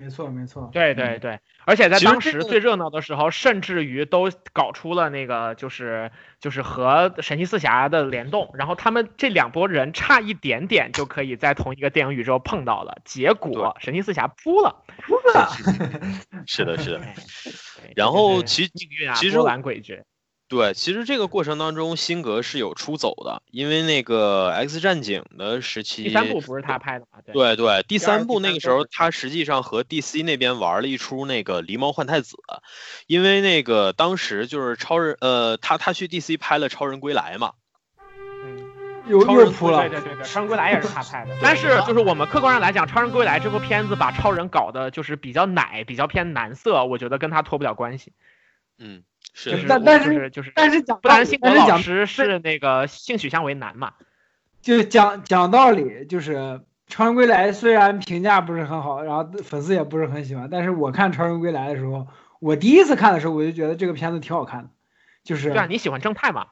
[0.00, 15.50] 没错，没错，对对对，而且在当时最热闹的时候，甚至于都搞出了那个，就是就是和神奇四侠的联动，然后他们这两拨人差一点点就可以在同一个电影宇宙碰到了，结果神奇四侠扑了，扑了，
[16.46, 17.00] 是的，是的，
[17.96, 20.02] 然后其命运啊，其实波澜诡谲。
[20.48, 27.18] 对，其实这个过程当中，辛格是有出走的，因为那个 X 战警的时期，第三部不是他拍的吗？
[27.24, 27.56] 对。
[27.56, 32.36] 对，第三部那个时候，他实际上和 DC 那边玩了一出那个狸猫换太子，
[33.08, 37.54] 因为那个当时就是超人，呃，他他去 DC 拍了超人归来嘛，
[38.44, 38.70] 嗯，
[39.08, 48.12] 又又扑了，对对对对，超人归来也是他拍的，但是就是我们客观上来讲，超人归来这部片子把超人搞的就是比较奶，比较偏男色，我觉得跟他脱不了关系，
[48.78, 49.02] 嗯。
[49.38, 53.92] 是，但但是就是，但是讲，不然辛格老师是那个性取向为男嘛？
[54.62, 56.36] 就讲讲道理，就是
[56.86, 62.06] 《超人归来》虽然评价不是很好，然后粉丝也不是很喜欢，但是我看《超人归来》的时候，
[62.40, 64.70] 我第一次看的时候，我就觉得这个片子挺好看的。
[65.22, 66.46] 就是对啊，你喜欢正太吗？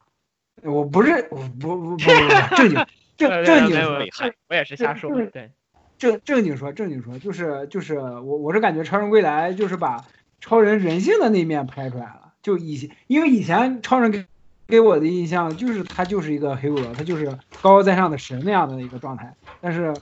[0.61, 2.85] 我不是，不不不不正经
[3.17, 3.99] 正正经说，
[4.47, 5.11] 我也是瞎说。
[5.33, 5.51] 对，
[5.97, 10.05] 正正经说正经说，就是就是我我是感觉《超人归来》就是把
[10.39, 12.24] 超人人性的那面拍出来了。
[12.45, 14.23] 就以前，因为以前超人给
[14.67, 17.25] 给我的印象就是他就是一个黑恶，他就是
[17.59, 19.35] 高高在上的神那样的一个状态。
[19.59, 19.99] 但是，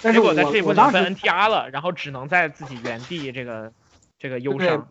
[0.00, 3.72] 但是我在这部当时 NTR 了，然后只能在自己原地这个
[4.18, 4.88] 这个忧伤。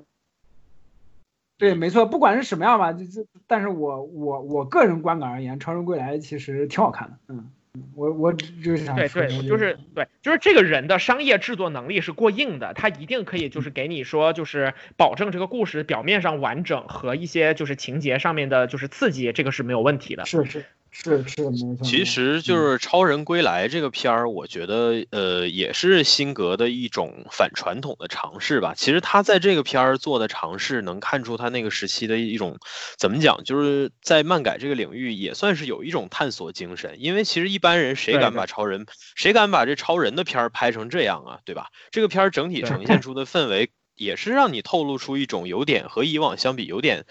[1.57, 7.51] 对，没错，不管是什么样吧，就就，但是我我我个人观感而言，超人归来其实挺好看的，嗯。
[7.95, 20.25] 我我就是想对对，就是对，就是这个人的商业制作能力是过硬的，他一定可以就是给你说，就是保证这个故事表面上完整和一些就是情节上面的就是刺激，这个是没有问题的。
[20.25, 20.65] 是是。
[20.97, 28.73] 是是没错，其实就是《超人归来》这个片儿，我觉得呃也是辛格的一种反传统的尝试吧。
[28.75, 32.57] 其实他在这个片儿做的尝试，能看出他那个时期的一种
[32.97, 36.95] 怎么讲，就是在漫改这个领域也算是有一种探索精神。
[36.99, 38.85] 因为其实一般人谁敢把超人，
[39.15, 41.67] 谁敢把这超人的片儿拍成这样啊，对吧？
[41.91, 47.05] 这个片儿整体呈现出的氛围，也是让你透露出一种有点和以往相比有点。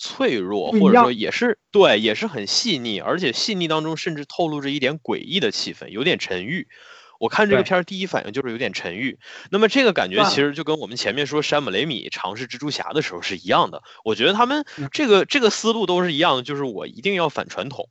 [0.00, 6.68] 脆弱，或者说也是对，也是很细腻，而且细腻当中甚至透露着一点诡异的气氛，有点沉郁。
[7.18, 9.18] 我看这个片儿第一反应就是有点沉郁。
[9.50, 13.82] 那么这个感觉其实就跟我们前面说山姆雷米尝试蜘蛛侠的时候是一样的。
[14.04, 17.88] 我觉得他们这个这个思路都是一样的，就是我一定要反传统，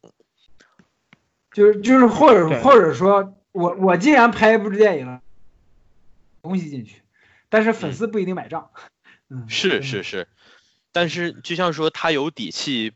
[1.52, 5.20] 就是就是或者或者说我我既然拍一部电影了，
[6.42, 7.02] 东西进去，
[7.50, 8.70] 但是粉丝不一定买账。
[9.30, 10.30] 嗯，是是是，
[10.98, 12.94] 但是就像说他有底气。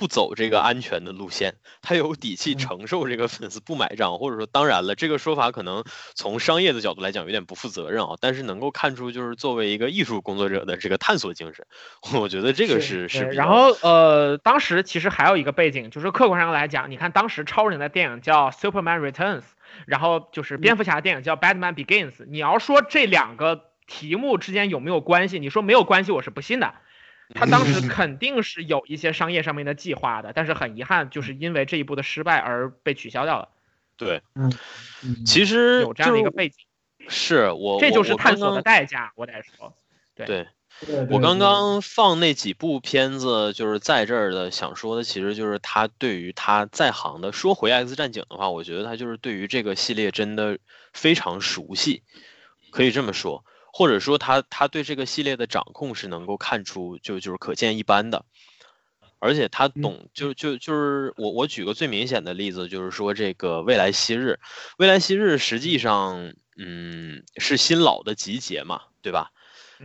[0.00, 5.84] 不走这个安全的路线，他有底气承受这个粉丝不买账，或者说，当然了，这个说法可能
[6.14, 11.66] 从商业的角度来讲有点不负责任啊，但是能够看出就是作为一个艺术工作者的这个探索精神，
[12.18, 13.24] 我觉得这个是是。
[13.24, 19.42] 然后呃，当时其实还有一个背景，就是客观上来讲，你看当时超人的电影叫 Superman Returns，
[19.84, 25.38] 然后就是蝙蝠侠的电影叫 Batman Begins，你要说这两个题目之间有没有关系？
[25.38, 26.72] 你说没有关系，我是不信的。
[27.34, 33.48] 他当时 肯定是有一些商业上面的计划的，但是很遗憾，就是因为这一步的失败而被取消掉了。
[33.96, 34.52] 对，嗯，
[35.26, 36.56] 其实有这样的一个背景，
[37.08, 39.74] 是我这就是探索的代价，我得说。
[40.14, 40.46] 对，
[41.10, 50.58] 我刚刚放那几部片子，就是在这儿的想说的，其实就是他对于他在行的说回《X 战警》的话，我觉得他就是对于这个系列真的
[50.92, 52.02] 非常熟悉，
[52.70, 53.44] 可以这么说。
[53.72, 58.24] 或者说他他对这个系列的掌控是能够看出就就是可见一斑的，
[59.18, 64.38] 而且他懂就就就是我我举个最明显的例子，就是说这个未来昔日，
[64.78, 69.30] 未来昔日实际上嗯是新老的集结嘛，对吧？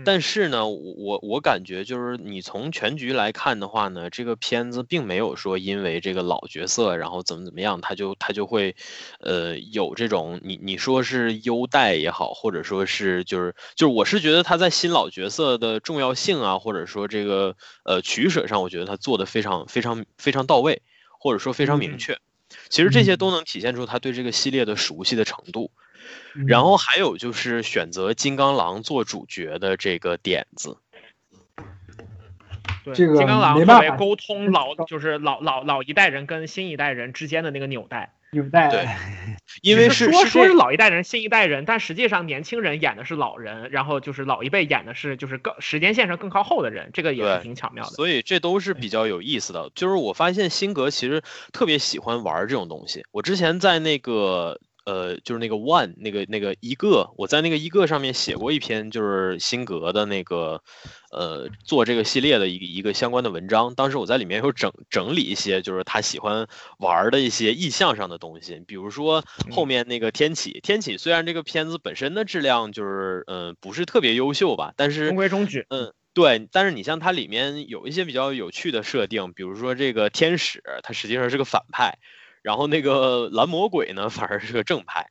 [0.03, 8.75] 但是呢，我我感觉就是你从全局来看的话呢，这个片子并没有说因为这个老角色，然后怎么怎么样，他就他就会，
[9.19, 20.81] 呃，有这种你你说是优待也好，或者说是就是就是我是觉得他在新老角色的重要性啊，或者说这个呃取舍上，我觉得他做的非常非常非常到位，
[21.19, 22.17] 或者说非常明确。
[22.69, 25.71] 其实这些都能体现出他对这个系列的熟悉的程度。
[26.47, 30.77] 然后还有就是选择金刚狼做主角的这个点子，
[32.83, 38.69] 对，金刚狼作为沟通老就是老老老一代人跟新一代人之间的那个纽带，纽带。
[38.69, 38.85] 对，
[39.63, 47.91] 因为是说说是老一代人新一代人，但实际上年轻人演的是老人，然后就是老一辈演的是就是更时间线上更靠后的人，这个也是挺巧妙的。
[47.91, 49.71] 所以这都是比较有意思的。
[49.73, 51.23] 就是我发现辛格其实
[51.53, 53.05] 特别喜欢玩这种东西。
[53.11, 54.59] 我之前在那个。
[54.85, 60.61] 呃，就是那个 one 那个那个一个，我在那个一个上面写过一篇，就是辛格的那个，
[61.11, 63.73] 呃，做这个系列的一个一个相关的文章。
[63.73, 70.59] 当时我在里面有整整理一些，就是他喜欢玩的一些意象上的东西，比如说后面那个天启。
[70.61, 75.65] 天启虽然这个片子本身的质量就是嗯不是特别优秀吧，但是中规中矩。
[75.69, 76.47] 嗯，对。
[76.51, 81.97] 但是你像它里面有一些比较有趣的设定，比如说这个天使，它实际上是个反派。
[82.45, 85.09] 然后那个蓝魔鬼呢，反而是个正派，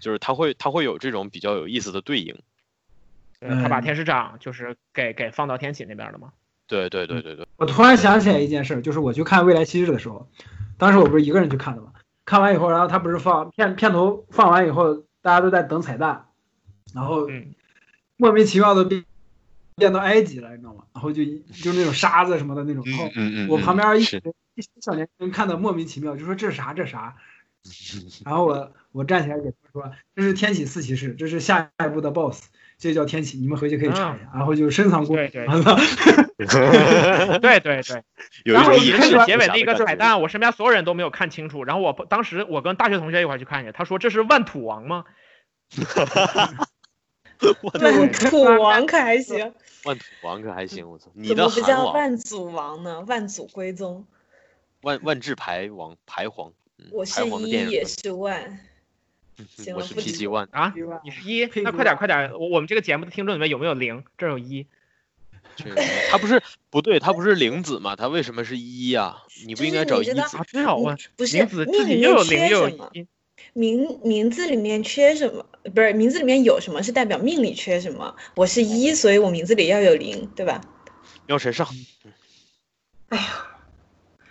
[0.00, 2.34] 就是他会他会有这种比较有意思的对应。
[3.42, 6.32] 嗯他把天使长就是给给放到天启那边了吗？
[6.66, 7.46] 对对对对对。
[7.58, 10.26] 我突然想起来一件事，就是我去看《未来七日》的时候，
[10.78, 11.92] 当时我不是一个人去看的嘛。
[12.24, 16.28] 看完以后，然后他不是放片片头放完以后，大家都在等彩蛋，
[16.94, 17.28] 然后
[18.16, 19.04] 莫名其妙的变
[19.76, 20.84] 变到埃及了，你知道吗？
[20.94, 21.22] 然后就
[21.62, 23.10] 就那种沙子什么的那种，然后
[23.50, 24.04] 我旁边一。
[24.80, 26.74] 小年轻看的莫名其妙，就说这是啥？
[26.74, 27.14] 这啥？
[28.26, 34.30] 然后我我站起来给他说，这是天启四骑士，这是下一步的 BOSS，这叫天启，你们回去可以查一下。
[34.34, 35.48] 然后就深藏功对对对
[37.60, 38.02] 对对。
[38.44, 41.64] 然后一开始结尾那个彩蛋，我身边所有人都没有看清楚。
[41.64, 45.06] 然后我当时我跟大学同学一块去看去，他说这是万土王吗？
[47.80, 49.54] 万土王可还行？
[49.84, 50.86] 万土王可还行？
[50.88, 51.10] 我操！
[51.26, 53.00] 怎么不叫万祖王呢？
[53.06, 54.06] 万祖归宗。
[54.84, 56.52] 万万智牌王排皇，
[56.92, 58.60] 我是一也是万，
[59.74, 64.04] 我是 PG One 啊，你是 一，那快点快点，我我们这个节目的听众里面有没有零？
[64.18, 64.66] 这有一，
[66.10, 67.96] 他不是不对，他不是零子吗？
[67.96, 69.22] 他为什么是一呀？
[69.46, 70.44] 你不应该找一子啊？
[70.46, 73.06] 真好问，不是零子自己又有零又有一，
[73.54, 75.46] 名名字里面缺什么？
[75.74, 78.14] 不是名字里面有什么是代表命里缺什么？
[78.36, 80.60] 我是一，所以我名字里要有零，对吧？
[81.26, 81.66] 喵神上，
[83.08, 83.46] 哎呀。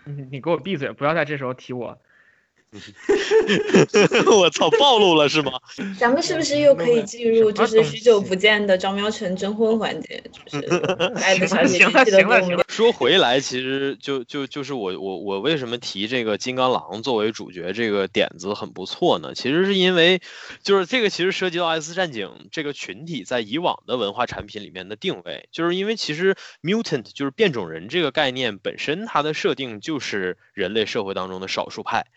[0.06, 0.92] 你你给我闭嘴！
[0.92, 2.00] 不要在这时候提我。
[4.26, 5.52] 我操，暴露了是吗？
[6.00, 10.24] 咱们是不是又可以进入就是许久不见的张喵晨征婚环节？
[10.32, 10.66] 就是
[11.22, 19.34] 爱的小姐姐记得给我说回来，其实就就就是我我我为什么提这个金刚狼作为主角这个点子很不错呢？
[19.36, 20.22] 其实是因为
[20.64, 32.08] 就是这个其实涉及到 S 战警这个群体在以往的文化产品里面的定位，就是因为其实 mutant 就是变种人这个概念本身它的设定就是人类社会当中的少数派。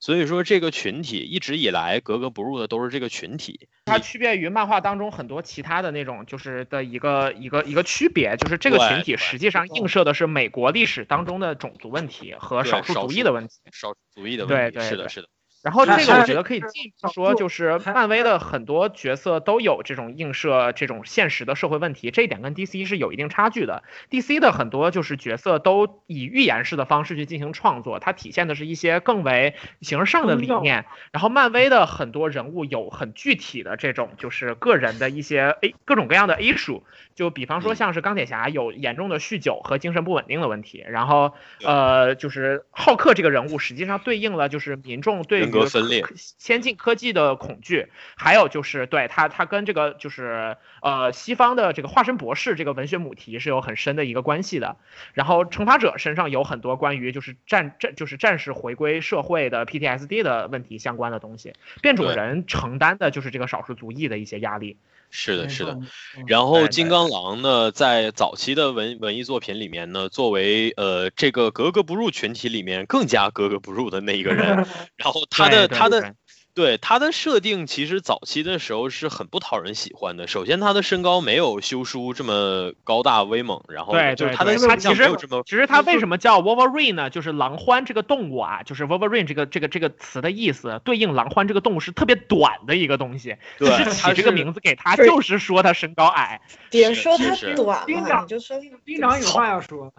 [0.00, 3.68] 所以说，这个群体一直以来格格不入的都是这个群体。
[3.86, 13.54] 它区别于漫画当中很多其他的那种，就是的一个一个一个区别，就是这个群体实际上映射的是美国历史当中的种族问题和少数族裔的问题。
[13.72, 15.28] 少数族裔的问题，对对是的，是的。
[15.66, 23.82] 然后这个我觉得可以进一步说，就是漫威的很多角色都有这种映射这种现实的社会问题，这一点跟 DC 是有一定差距的。
[24.08, 30.84] DC 的很多就是角色都以预言式的方式去进行创作，它体现的是一些更为形而上的理念。
[31.10, 36.82] 然后漫威的很多人物有很具体的这种就是个人的一些 A 各种各样的 issue，
[37.16, 41.34] 就比方说像是钢铁侠有严重的酗酒和精神不稳定的问题，然后
[41.64, 54.76] 呃就是浩克这个人物实际上对应了就是民众对格分裂先进科技的恐惧，还有就是对他他跟这个就是呃西方的这个化身博士这个文学母题是有很深的一个关系的。
[55.14, 64.76] 然后惩罚者身上有很多关于就是战战就是战士回归社会的 PTSD 的问题相关的东西，变种人承担的就是这个少数族裔的一些压力。
[65.16, 65.78] 是的，是的
[66.26, 67.06] 然后金刚。
[67.08, 74.46] 狼呢，在早期的文文艺作品里面呢，作为呃这个格格不入群体里面更加格格不入的那一个人，
[74.96, 76.14] 然后他的他的
[76.56, 80.26] 对对他的设定，其实早期的时候是很不讨人喜欢的。
[80.26, 87.10] 首先，他的身高没有修书这么高大威猛，然后对对就是他的对，他形象其实没有这么其实他为什么叫 Wolverine 呢？
[87.10, 93.36] 就是狼獾这个动物啊，就是 Wolverine 这个这个这个词的意思，对应狼獾这个动物是特别短的一个东西。
[93.58, 96.40] 对其实起这个名字给他，就是 说他身高矮。
[96.70, 99.92] 别说它是短了，兵长你就说兵长有话要说，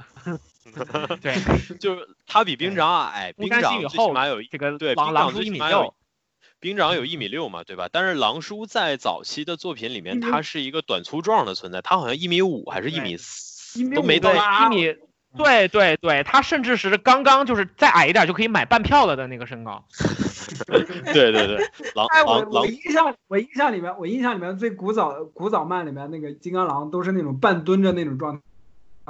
[1.21, 1.35] 对，
[1.79, 5.93] 就是他比兵长矮，兵长最起后码有一这个对兵长狼狼叔一米六最起码有。
[6.59, 7.87] 兵长有一米六嘛，对吧？
[7.91, 14.95] 但是狼叔在早期的作品里面，他是一个短粗壮的存在，他好像一米五还是一米四，都没到一米，
[15.37, 19.85] 对对对，他甚至是刚刚就是再矮一点就可以买半票了的那个身高。
[20.65, 21.57] 对对对，
[21.93, 28.41] 狼 狼狼我印象我印象里面，我印象里面最古早古早漫里面那个金刚狼都是那种半蹲着那种状态，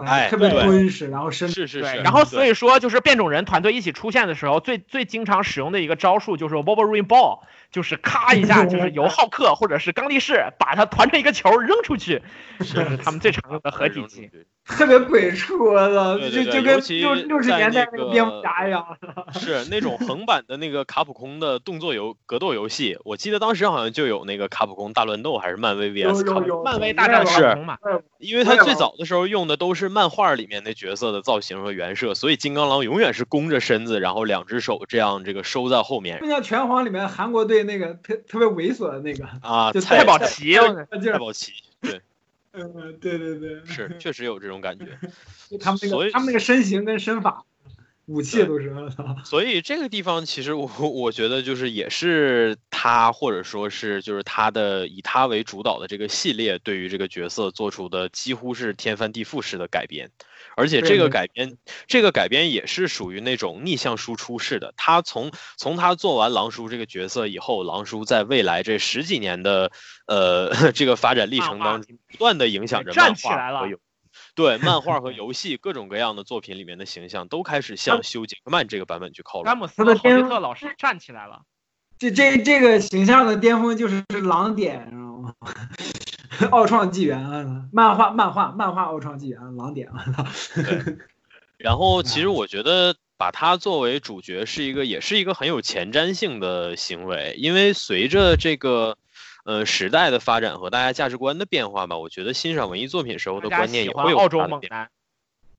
[0.06, 0.64] 哎特别对。
[0.64, 7.40] 敦实，然后身对，是是是，然后所以以说就是变种人团队一起出现的时候，最最经常使用的一个招数就是 Wolverine Ball，
[7.72, 12.22] 就是咔一下就是由浩克或者是钢力士把他团成一个球扔出去，
[12.60, 14.30] 这是他们最常用的合体技。
[14.66, 18.86] 特别鬼畜，我操，对对就就跟六六十年代那个蝙蝠侠一样。
[19.32, 27.78] 是那种横版的那个卡普空的动作游格斗游戏，我记得当时好像就有那个卡普空大乱斗，还是漫威 VS 卡漫威大战是卡普空嘛，
[28.20, 40.54] 因为他最早的时候用的都是漫画里面那角色的造型和原设，所以金刚狼永远是弓着身子，然后两只手这样这个收在后面就像拳皇里面韩国队那个特特别猥琐的那个，啊， 就蔡太保奇
[41.02, 42.02] 蔡宝奇，对，
[42.54, 44.86] 嗯，对对对，是确实有这种感觉。
[45.60, 47.44] 他们那个他们那个身形跟身法，
[48.08, 48.74] 武器都是，
[49.26, 60.10] 所以这个地方其实我我觉得就是也是他或者说是就是他的以他为主导的这个系列对于这个角色做出的几乎是天翻地覆式的改编，
[60.58, 61.56] 而且这个改编
[61.86, 64.74] 这个改编也是属于那种逆向输出式的。
[64.76, 69.72] 他从从他做完狼叔这个角色以后，狼叔在未来这十几年的
[70.08, 73.80] 呃 这个发展历程当中，不断的影响着站漫起来了画和游。
[74.34, 79.46] 对漫画和 游戏各种各样的作品里面的形象都开始向休·杰克曼这个版本去靠拢。
[79.46, 81.42] 詹姆斯他的·霍比特老师站起来了。
[82.00, 85.34] 这这这个形象的巅峰就是狼点，知道吗？
[86.52, 90.24] 奥创纪元，啊漫画漫画漫画奥创纪元，狼点，我操，
[91.58, 98.96] 然后其实我觉得把他作为主角是一个，也是一个很有前瞻性的行为，因为随着这个
[99.46, 104.90] 呃时代的发展和大家价值观的变化吧，我觉得欣赏文艺作品时候的观念也会有喜欢澳洲很大的变化。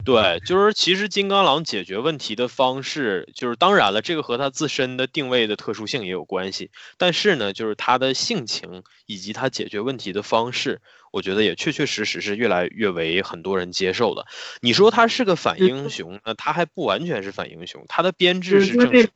[0.09, 6.70] 对，就是其实金刚狼解决问题的方式，就是当然了，这个和他自身的定位的特殊性也有关系。
[6.97, 10.80] 但是呢，就是他的性情以及他解决问题的方式，
[11.12, 14.24] 我觉得也确确实实是越来越为很多人接受的。
[14.62, 19.10] 你说他是个反英雄，那他还不完全是反英雄，他的编制是正式，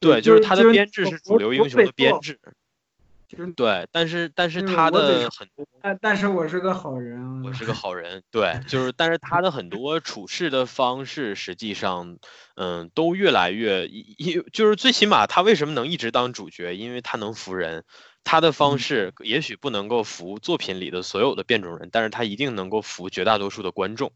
[0.00, 2.40] 对，就是他的编制是主流英雄的编制。
[3.28, 5.48] 就是对，但是但是他的很
[5.80, 7.74] 但但是我是个好人啊，我是个。
[7.78, 12.18] 好人，对，就是，但是他的很多处事的方式，实际上，
[12.56, 17.84] 嗯，都越来越一一，就是最起码他为什么能一直当主角，因为他能服人，
[18.24, 18.78] 他的方嗯。
[18.78, 24.12] 式也许不能够服作品里的所有的变种人，但是他一定能够服绝大多数的观众。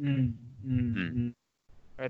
[0.00, 1.16] 嗯嗯嗯。
[1.16, 1.43] 嗯，对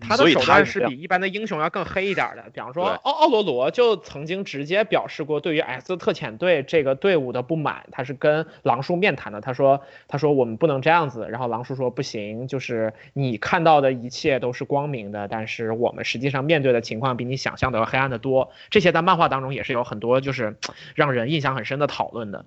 [0.01, 2.45] 他的手段是比一般的英雄要更黑一点儿的。
[2.53, 9.43] 比方说奥奥罗罗就曾经直接表示过对于 X 特遣队这个队伍的不满，他是跟狼叔面谈的。
[9.43, 18.51] 他说他说我们不能这样子，然后狼叔说不行，就是你看到的一切都是光明的，但是我们实际上面对的情况比你想象的要黑暗的多。
[18.71, 20.57] 这些在漫画当中也是有很多就是
[20.97, 22.47] 让人印象很深的讨论的。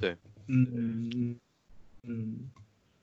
[0.00, 0.16] 对
[0.46, 1.36] 嗯嗯嗯
[2.04, 2.36] 嗯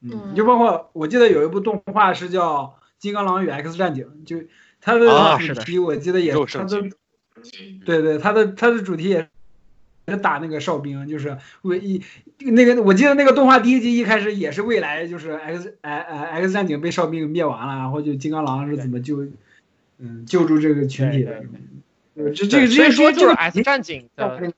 [0.02, 2.64] 嗯，就包括我记得有一部动画是叫
[3.06, 4.48] 《金刚狼与 X 战警》，就
[4.82, 6.90] 它的啊主题我记得也肉它的
[7.86, 9.30] 对对，它的它的主题也
[10.07, 12.02] 是打那个哨兵，就是为一
[12.40, 19.27] 那个我记得那个动画第一集一开始也是未来，就是 X 哎哎 X 战警被哨兵灭完了，然后就金刚狼是怎么救
[19.99, 21.44] 嗯救助这个群体的，
[22.15, 24.52] 呃这这个直接说就是 X 战警的。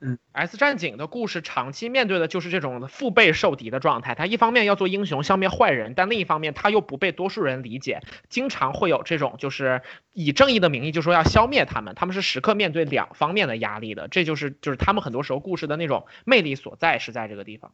[0.00, 4.14] 对，嗯，S 战警的故事长期面对的就是这种腹背受敌的状态。
[4.14, 14.08] 他一方面要做英雄消灭坏人，但另一方面他又不被多数人理解，经常会有这种就是以正义的名义就说要消灭他们，他们是时刻面对两方面的压力的。
[14.08, 17.72] 这就是就是他们很多时候故事的那种魅力所在是在这个地方。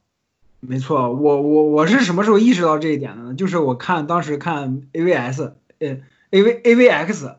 [0.61, 3.35] 没错，我我我是什么时候意识到这一点的呢？
[3.35, 5.97] 就是我看当时看 AVS，呃
[6.31, 7.35] ，AV AVX，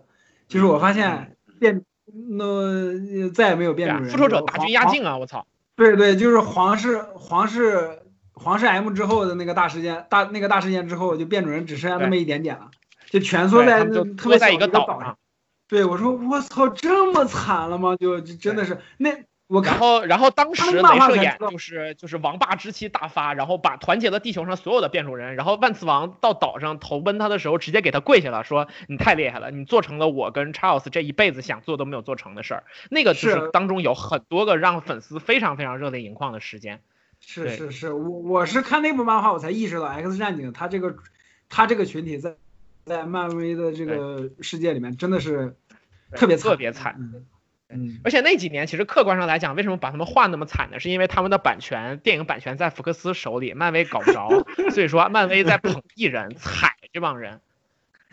[0.47, 1.83] 就是我发现变
[2.29, 5.17] 那再也没有变种人，复仇者大军压境啊！
[5.19, 8.01] 我操，对对，就是皇室皇室
[8.33, 12.71] 皇室 M 之后的那个大事件大那个大事件之后，就变种人只剩下那么一点点了，
[13.11, 15.19] 就蜷缩在特别小一个的岛上岛上。。
[15.69, 17.97] 对，我说我操，这么惨了吗？
[17.97, 19.11] 就就真的是那
[19.49, 32.65] 我看然后，然后当时镭射眼就是就是王霸之气大发，然后把团结了地球上所有的变种人，然后万磁王到岛上投奔他的时候，直接给他跪下了，说你太厉害了，你做成了我跟 Charles 这一辈子想做都没有做成的事儿。
[32.91, 36.81] 那个就是是当中有很多个让粉丝非常非常热泪盈眶的时间。
[37.21, 40.97] 是是是，我我是看那部漫画我才意识到 X 战警他这个
[41.49, 42.35] 他这个群体在
[42.85, 45.57] 在漫威的这个世界里面真的是
[46.13, 47.27] 特别，特别惨嗯
[47.69, 50.79] 嗯，而且那几年其实客观上来讲，为什么把他们画那么惨呢？
[50.79, 54.29] 是因为他们的版权，电影版权在福克斯手里，漫威搞不着，
[54.71, 57.41] 所以说漫威在捧艺人，踩这帮人。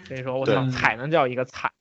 [0.05, 1.71] 所以说我操，踩能叫一个惨。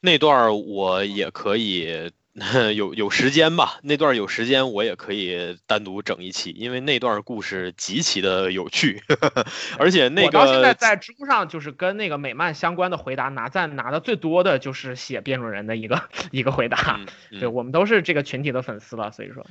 [0.00, 2.12] 那段儿我也可以
[2.74, 9.02] 有有时间吧，那段有时间我也可以单独整一期，因为那段故事极其的有趣，
[9.78, 16.96] 而且那我到现在个在知乎上就是跟那个美漫相关的回答拿赞拿的最多的就是写变种人的一个一个回答。
[17.00, 19.46] 嗯嗯对我们都是这个群体的粉丝了，所以说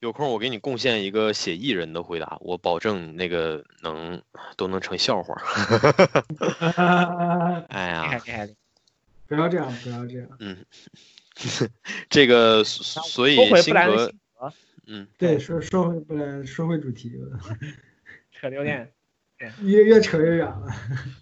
[0.00, 4.22] 有空我给你贡献一个写艺人的回答，我保证那个能
[4.56, 5.34] 都能成笑话。
[7.68, 8.48] 哎厉害呀，厉害。
[9.26, 10.56] 不要这样，不要这样，嗯，
[12.10, 14.12] 这个所以辛格
[14.90, 17.12] 嗯，对，说说回不来，说回主题，
[18.32, 18.90] 扯得有点
[19.62, 20.66] 越越扯越远了。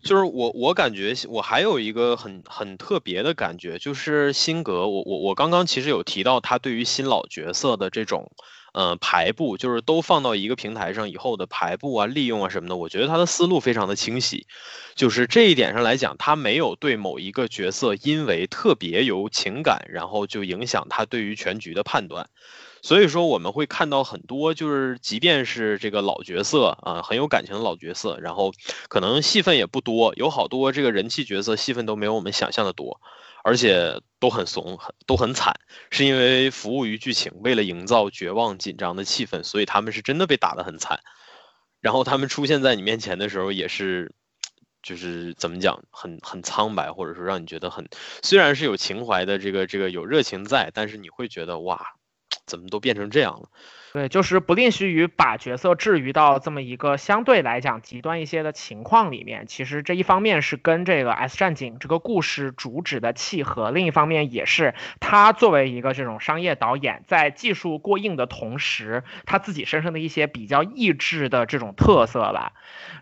[0.02, 8.30] 就是我，我感觉我还有一个很很特别的感觉，就是辛格，我我我刚刚其实有提到他对于新老角色的这种，
[8.76, 14.46] 呃排布，就是都放到一个平台上以后的排布啊、利用啊什么的，我觉得他的思路非常的清晰，
[14.94, 22.28] 就是这一点上来讲，他没有对某一个角色因为特别有情感，然后就影响他对于全局的判断。
[22.82, 28.52] 所以说我们会看到很多，就是即便是这个老角色啊、很有感情的老角色，然后
[28.88, 33.00] 可能戏份也不多，有好多这个人气角色戏份都没有我们想象的多，
[33.47, 35.55] 而且都很怂，很都很惨，
[35.93, 40.98] 是因为服务于剧情，为了营造绝望紧张的气氛，所以他们是真的被打得很惨。
[41.81, 44.12] 然后他们出现在你面前的时候，也是，
[44.82, 47.89] 就是怎么讲，很很苍白，或者说让你觉得很，
[48.24, 51.81] 虽然是有情怀的这个这个有热情在，但是你会觉得哇，
[52.47, 53.48] 怎么都变成这样了？
[53.97, 59.47] 对，就是不吝惜于把角色置于到这么一个相对来讲极端一些的情况里面。
[59.47, 72.52] 其实这一方面是跟这个《S 战警》这个故事主旨的契合，另一方面也是他作为一个这种商业导演，在技术过硬的同时，他自己身上的一些比较意志的这种特色吧。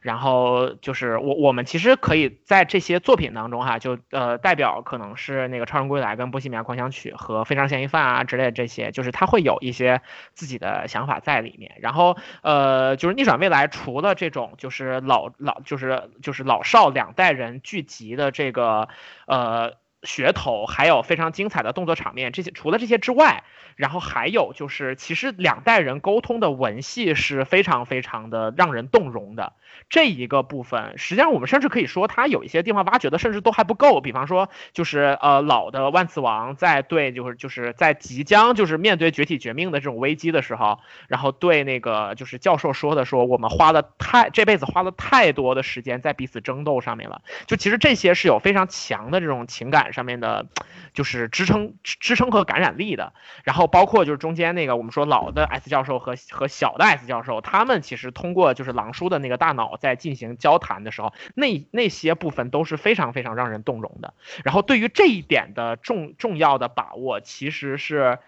[0.00, 10.00] 然后就是我我们其实可以在这些作品当中哈，就呃代表可能是那个《超人归来》跟《波西米亚狂想曲》和《非常嫌疑犯》啊之类的这些，就是他会有一些
[10.34, 11.76] 自己的想法在里面。
[11.80, 18.88] 然后呃，就是逆转未来除了这种就是老老就是就是老少两代人聚集的这个
[19.26, 19.74] 呃。
[20.04, 23.42] 噱头还有非常精彩的动作场面，这些除了这些之外，
[23.76, 29.54] 然后还有就是，其实两代人沟通的文戏是非常非常的让人动容的。
[29.90, 34.00] 这一个部分，实际上我们甚至可以说，它有一些地方挖掘的甚至都还不够。
[34.00, 40.78] 比方说，就是呃老的万磁王在对就是就是在即将就是面对绝体绝命的这种危机的时候，
[41.08, 47.22] 然后对那个就是教授说的说，我们花了太这辈子花了太多的时间在彼此争斗上面了。
[47.46, 50.46] 就其实这些是有非常强的这种情感上面的，
[50.92, 53.14] 就是支撑支撑和感染力的。
[53.44, 64.12] 然后包括就是中间那个我们说老的 S 教授和和小的 S 教授，他们其实通过就是狼叔的那个大脑在进行交谈的时候，那那些部分都是非常非常让人动容的。
[64.44, 68.18] 然后对于这一点的重重要的把握，其实是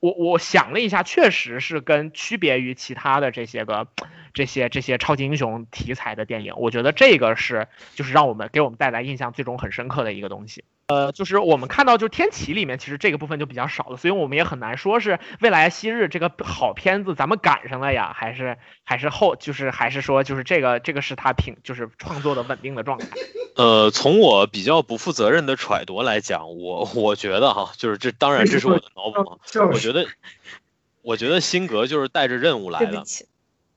[0.00, 3.86] 我我想了一下，确实是跟区别于其他的这些个
[4.32, 10.64] 这些这些超级英雄题材的电影，我觉得这个是就是让我们给我们带来印象最终很深刻的一个东西。
[10.86, 23.06] 呃，就是我们看到，就是天启里面其实这个部分就比较少了，所以我们也很难说是未来昔日这个好片子咱们赶上了呀，还是还是后就是还是说就是这个这个是他品就是创作的稳定的状态。
[23.56, 29.40] 呃，从我比较不负责任的揣度来讲，我我觉得哈，就是这当然这是我的脑补，
[29.74, 30.06] 我觉得
[31.02, 33.02] 我觉得辛格就是带着任务来的。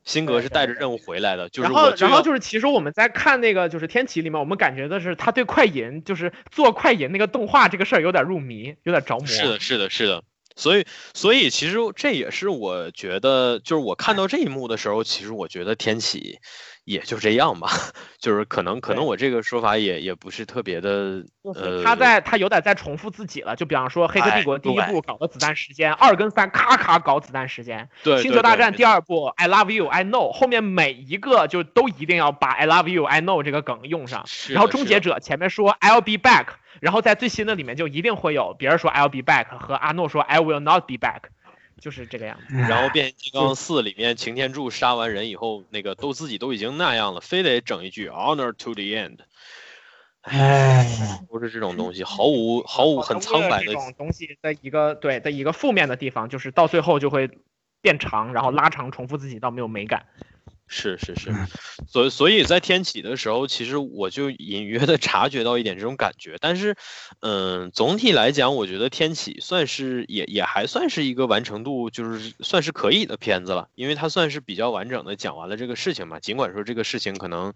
[0.04, 9.28] 辛格是带着任务回来的，就是然后，然后就是其实我们在看那个就是天启里面，我们感觉的是他对快银就是做快银那个动画这个事儿有点入迷，有点着魔。
[9.28, 10.24] 是的，是的，是的。
[10.56, 16.40] 所以，所以其实这也是我觉得，就是我看到这一幕的时候，其实我觉得天启。
[16.88, 17.70] 也就这样吧，
[18.18, 34.24] 就是可能可能我这个说法也也不是特别的，呃，他在他有点在重复自己了，就比方说《黑客帝国》第一部搞的子弹时间，二跟三咔咔搞子弹时间，对，星球大战第二部 I love you I know 后面每一个就都一定要把 I love you I know 这个梗用上，
[34.54, 36.46] 然后终结者前面说 I'll be back，
[36.80, 41.24] 然后在最新的里面就一定会有别人说 I'll be back 和阿诺说 I will not be back。
[41.80, 42.56] 就是这个样子。
[42.56, 49.18] 然后变形金刚四里面擎天柱杀完人以后，那个都自己都已经那样了，非得整一句 honor to the end。
[50.22, 50.86] 哎，
[51.32, 53.68] 都是这种东西，毫无毫无很苍白的。
[53.68, 57.30] 这种东西的一个对的一个负面的地方，就是到最后就会
[57.82, 60.06] 变长，然后拉长，重复自己，到没有美感。
[60.70, 61.34] 是是是，
[61.88, 66.36] 所以所以在天启的时候，其实我就隐约的察觉到一点这种感觉。
[66.42, 66.76] 但是，
[67.22, 76.20] 嗯，总体来讲，我觉得天启算是也也还算是一个完成度就是算是可以的片子了，因为它算是比较完整的讲完了这个事情嘛。
[76.20, 77.54] 尽管说这个事情可能，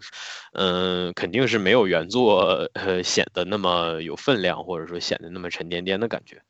[0.53, 6.41] 嗯，肯定是没有原作呃显得那么有分量，或者说显得那么沉甸甸的感觉。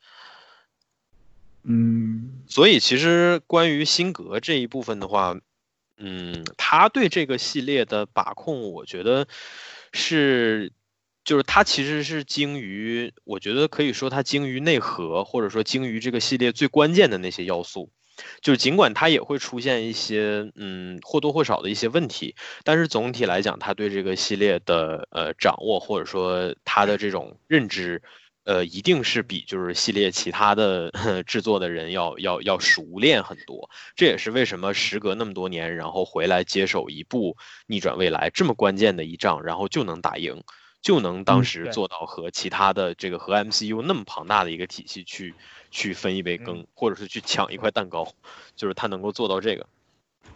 [1.64, 5.36] 嗯，所以其实关于辛格这一部分的话。
[5.98, 9.26] 嗯，他对这个系列的把控，我觉得
[9.92, 10.72] 是，
[11.24, 17.90] 就是他其实是精于，我觉得可以说他精于内核，或者说精于这个系列最关键的那些要素。
[18.42, 28.02] 就是尽管他也会出现一些，嗯，或多或少的一些问题，但是总体来讲，他对这个系列的呃掌握，或者说他的这种认知。
[28.44, 30.90] 呃，一定是比就是系列其他的
[31.26, 37.36] 制作的人要要要熟练很多，这也是为什么时隔那么多年，然后回来接手一部
[37.66, 40.42] 逆转未来这么关键的一仗，然后就能打赢，
[40.82, 45.36] 就能当时做到和其他的这个和 MCU 那么庞大的一个体系去
[45.70, 48.12] 去分一杯羹，或者是去抢一块蛋糕，
[48.56, 49.68] 就是他能够做到这个。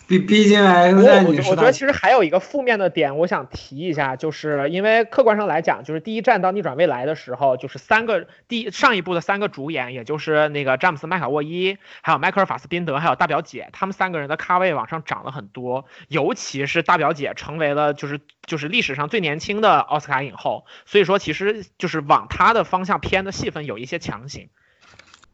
[0.09, 24.51] 毕毕竟，X 战警，我觉得其实还有一个负面的点，我想提一下，就是因为客观上来讲，就是第一站到逆转未来的时候，就是三个第上一部的三个主演，也就是那个詹姆斯麦卡沃伊，还有迈克尔法斯宾德，还有大表姐，他们三个人的咖位往上涨了很多，尤其是大表姐成为了就是就是历史上最年轻的奥斯卡影后，所以说其实就是往她的方向偏的戏份有一些强行。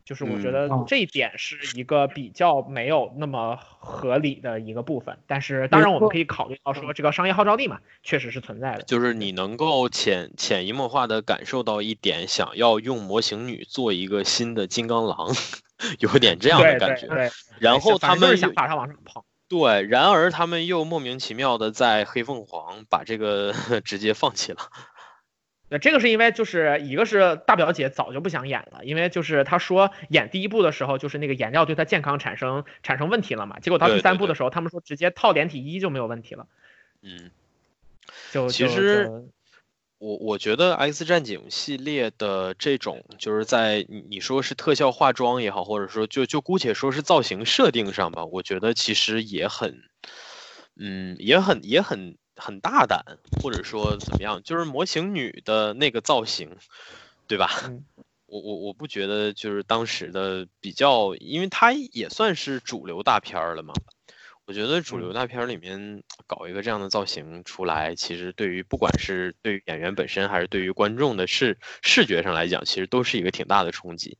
[0.04, 8.82] 就是我觉得这一点是一个比较没有那么合理的一个部分，但是当然我们可以考虑到说这个商业号召力嘛，确实是存在的。
[8.82, 15.28] 就是你能够潜潜移默化的感受到一点，想要用模型女做一个新的金刚狼，
[16.00, 17.06] 有点这样的感觉。
[17.06, 17.30] 对，
[17.60, 19.24] 然后他们想把它往上跑。
[19.48, 23.52] 对，然而他们又莫名其妙的在黑凤凰把这个
[23.84, 24.58] 直接放弃了。
[25.72, 36.46] 那这个是因为就是一个是大表姐早就不想演了，因为就是她说演第一部的时候就是那个颜料对她健康产生产生问题了嘛，结果到第三部的时候他们说直接套连体衣就没有问题了。
[37.00, 37.30] 嗯，
[38.30, 39.08] 就其实
[39.96, 49.82] 我我觉得 X 战警系列的这种就是在你说是特效化妆也好，或者说就就姑且说是造型设定上吧，我觉得其实也很，
[50.76, 52.18] 嗯，也很也很。
[52.42, 53.04] 很大胆，
[53.40, 56.56] 或者说怎么样，就是模型女的那个造型，
[57.28, 57.48] 对吧？
[58.26, 63.72] 我我我不觉得就是当时的比较，因为它也算是主流大片了嘛。
[64.44, 74.18] 我觉得主流大片里面搞一个这样的造型出来，其实对于不管是对于演员本身，还是对于观众的视视觉上来讲，其实都是一个挺大的冲击。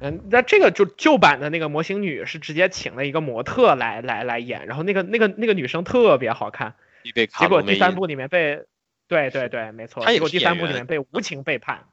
[0.00, 6.74] 嗯，那这个就旧版的那个模型女是直接请了一个模特来来来演，然后那个那个那个女生特别好看。
[7.12, 8.64] 结果第三部里面被，
[9.06, 10.04] 对对对，没错。
[10.04, 11.86] 他结果第三部里面被无情背叛。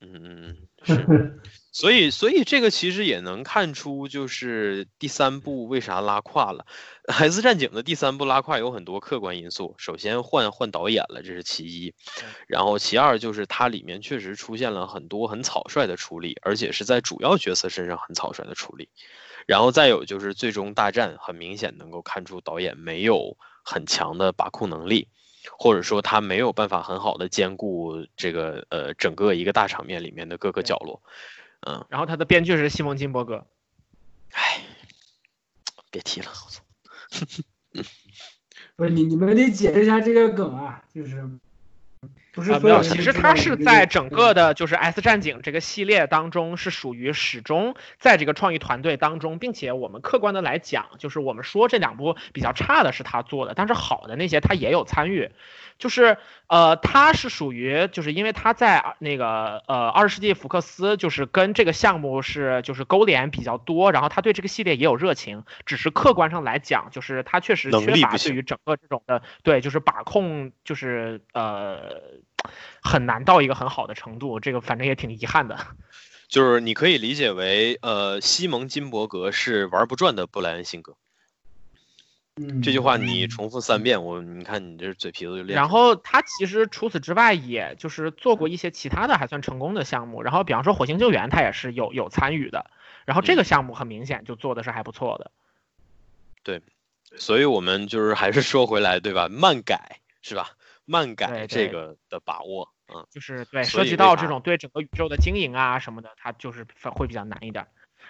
[0.00, 1.40] 嗯嗯嗯，是。
[1.72, 6.66] 所以，所以这个其实也能看出，就是第三部为啥拉胯了。
[7.12, 11.94] 《X 战警》的第三部拉胯有很多客观因素，首先换换导演了，这是其一。
[12.46, 18.88] 然后其二就是它里面确实出现了很多很草率的处理，而且是在主要角色身上很草率的处理。
[19.46, 25.08] 然后再有就是最终大战，很明显能够看出导演没有很强的把控能力，
[25.58, 31.02] 或者说他没有办法很好的兼顾这个呃整个一个大场面里面的各个角落。
[31.66, 33.46] 嗯，然后他的编剧是西蒙金伯格，
[34.32, 34.60] 哎，
[35.90, 36.62] 别提了，我操！
[38.76, 41.26] 不是你你们得解释一下这个梗啊，就是
[42.34, 55.30] 不是没有，其实他是在整个的就是《S 战警》这个系列当中是属于始终在这个创意团队当中，并且我们客观的来讲，就是我们说这两部比较差的是他做的，但是好的那些他也有参与。
[55.76, 72.00] 就是呃，他是属于，就是因为他在那个呃二十世纪福克斯，就是跟这个项目是就是勾连比较多，然后他对这个系列也有热情，只是客观上来讲，就是他确实缺乏对于整个这种的对，就是把控，就是呃
[72.82, 75.58] 很难到一个很好的程度，这个反正也挺遗憾的。
[76.28, 80.96] 就是你可以理解为，呃，西蒙金伯格是玩不转的布莱恩辛格。
[82.64, 85.54] 这句话你重复三遍，我你看你这嘴皮子就练。
[85.54, 90.20] 然后他其实除此之外，也就是做过一些其他的还算成功的项目。
[90.20, 92.68] 然后比方说火星救援，他也是有有参与的。
[93.04, 95.30] 然后这个项目很明显就做的是还不错的。
[96.42, 96.60] 对，
[97.16, 99.28] 所以我们就是还是说回来，对吧？
[99.28, 100.50] 慢改是吧？
[100.84, 107.66] 慢改这个的把握，嗯，就是对涉及到这种对整个宇宙的经营啊什么的，它就是会比较难一点。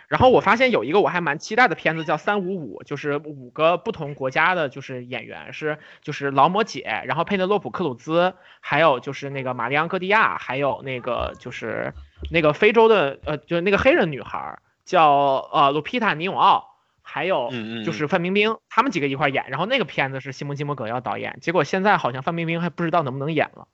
[0.09, 11.94] 然后我发现有一个我还蛮期待的片子叫《三五五》，就是五个不同国家的，就是演员是就是劳模姐，然后佩内洛普克鲁兹，还有就是那个玛丽昂戈蒂亚，还有那个就是
[12.30, 16.73] 那个非洲的呃就是那个黑人女孩叫呃鲁皮塔尼永奥，
[17.15, 17.51] 还有
[17.85, 19.47] 就是范冰冰，他们几个一块演。
[19.51, 23.69] 然后那个片子是西蒙金伯格要导演，结果现在好像范冰冰还不知道能不能演了，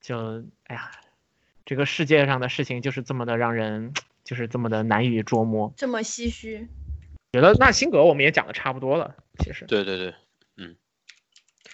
[0.00, 0.90] 就哎呀，
[1.64, 3.92] 这个世界上的事情就是这么的让人。
[4.24, 6.66] 就是这么的难以捉摸，这么唏嘘。
[7.34, 9.66] 觉得那辛格我们也讲的差不多了，其实。
[9.66, 10.14] 对对对，
[10.56, 10.76] 嗯。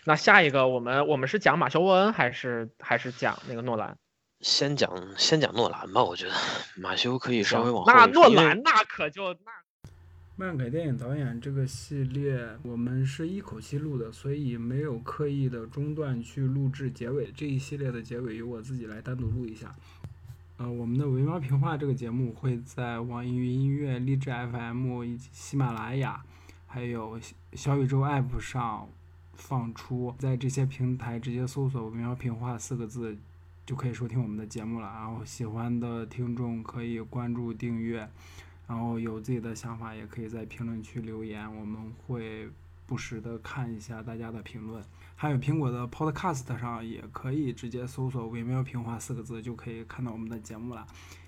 [0.05, 3.97] 那下一个我们我们是讲马修·沃恩还是还是讲那个诺兰？
[4.41, 6.35] 先讲先讲诺兰吧，我觉得
[6.77, 7.93] 马修可以稍微往后。
[7.93, 9.53] 那诺兰那可就那。
[10.41, 17.31] 漫改电影导演这个系列，我们是一口气录的，所以没有刻意的中断去录制结尾。
[17.37, 19.75] 这一系列的结尾由我自己来单独录一下。
[20.57, 26.25] 呃，我们的维喵评话这个节目会在网易云音乐、荔枝 FM 以及喜马拉雅，
[26.67, 27.21] 还有
[27.53, 28.89] 小宇宙 App 上
[29.35, 33.15] 放出，在这些平台直接搜索“维喵评话”四个字，
[33.67, 34.87] 就可以收听我们的节目了。
[34.87, 38.09] 然后喜欢的听众可以关注订阅，
[38.71, 42.49] 然后有自己的想法也可以在评论区留言，我们会
[42.87, 44.81] 不时的看一下大家的评论。
[45.17, 50.87] 还有苹果的 Podcast 上也可以直接搜索“微妙平话”四个字，就可以看到我们的节目了。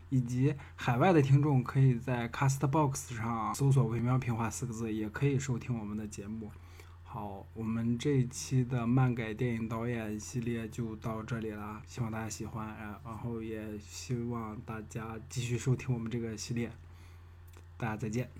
[0.08, 6.48] 以及海外的听众可以在 Castbox 上搜索“微妙平话”四个字，也可以收听我们的节目。
[7.02, 12.68] 好，我们这一期的漫改电影导演系列就到这里了，希望大家喜欢，
[13.04, 16.70] 然后也希望大家继续收听我们这个系列。
[17.82, 18.30] 大家再见。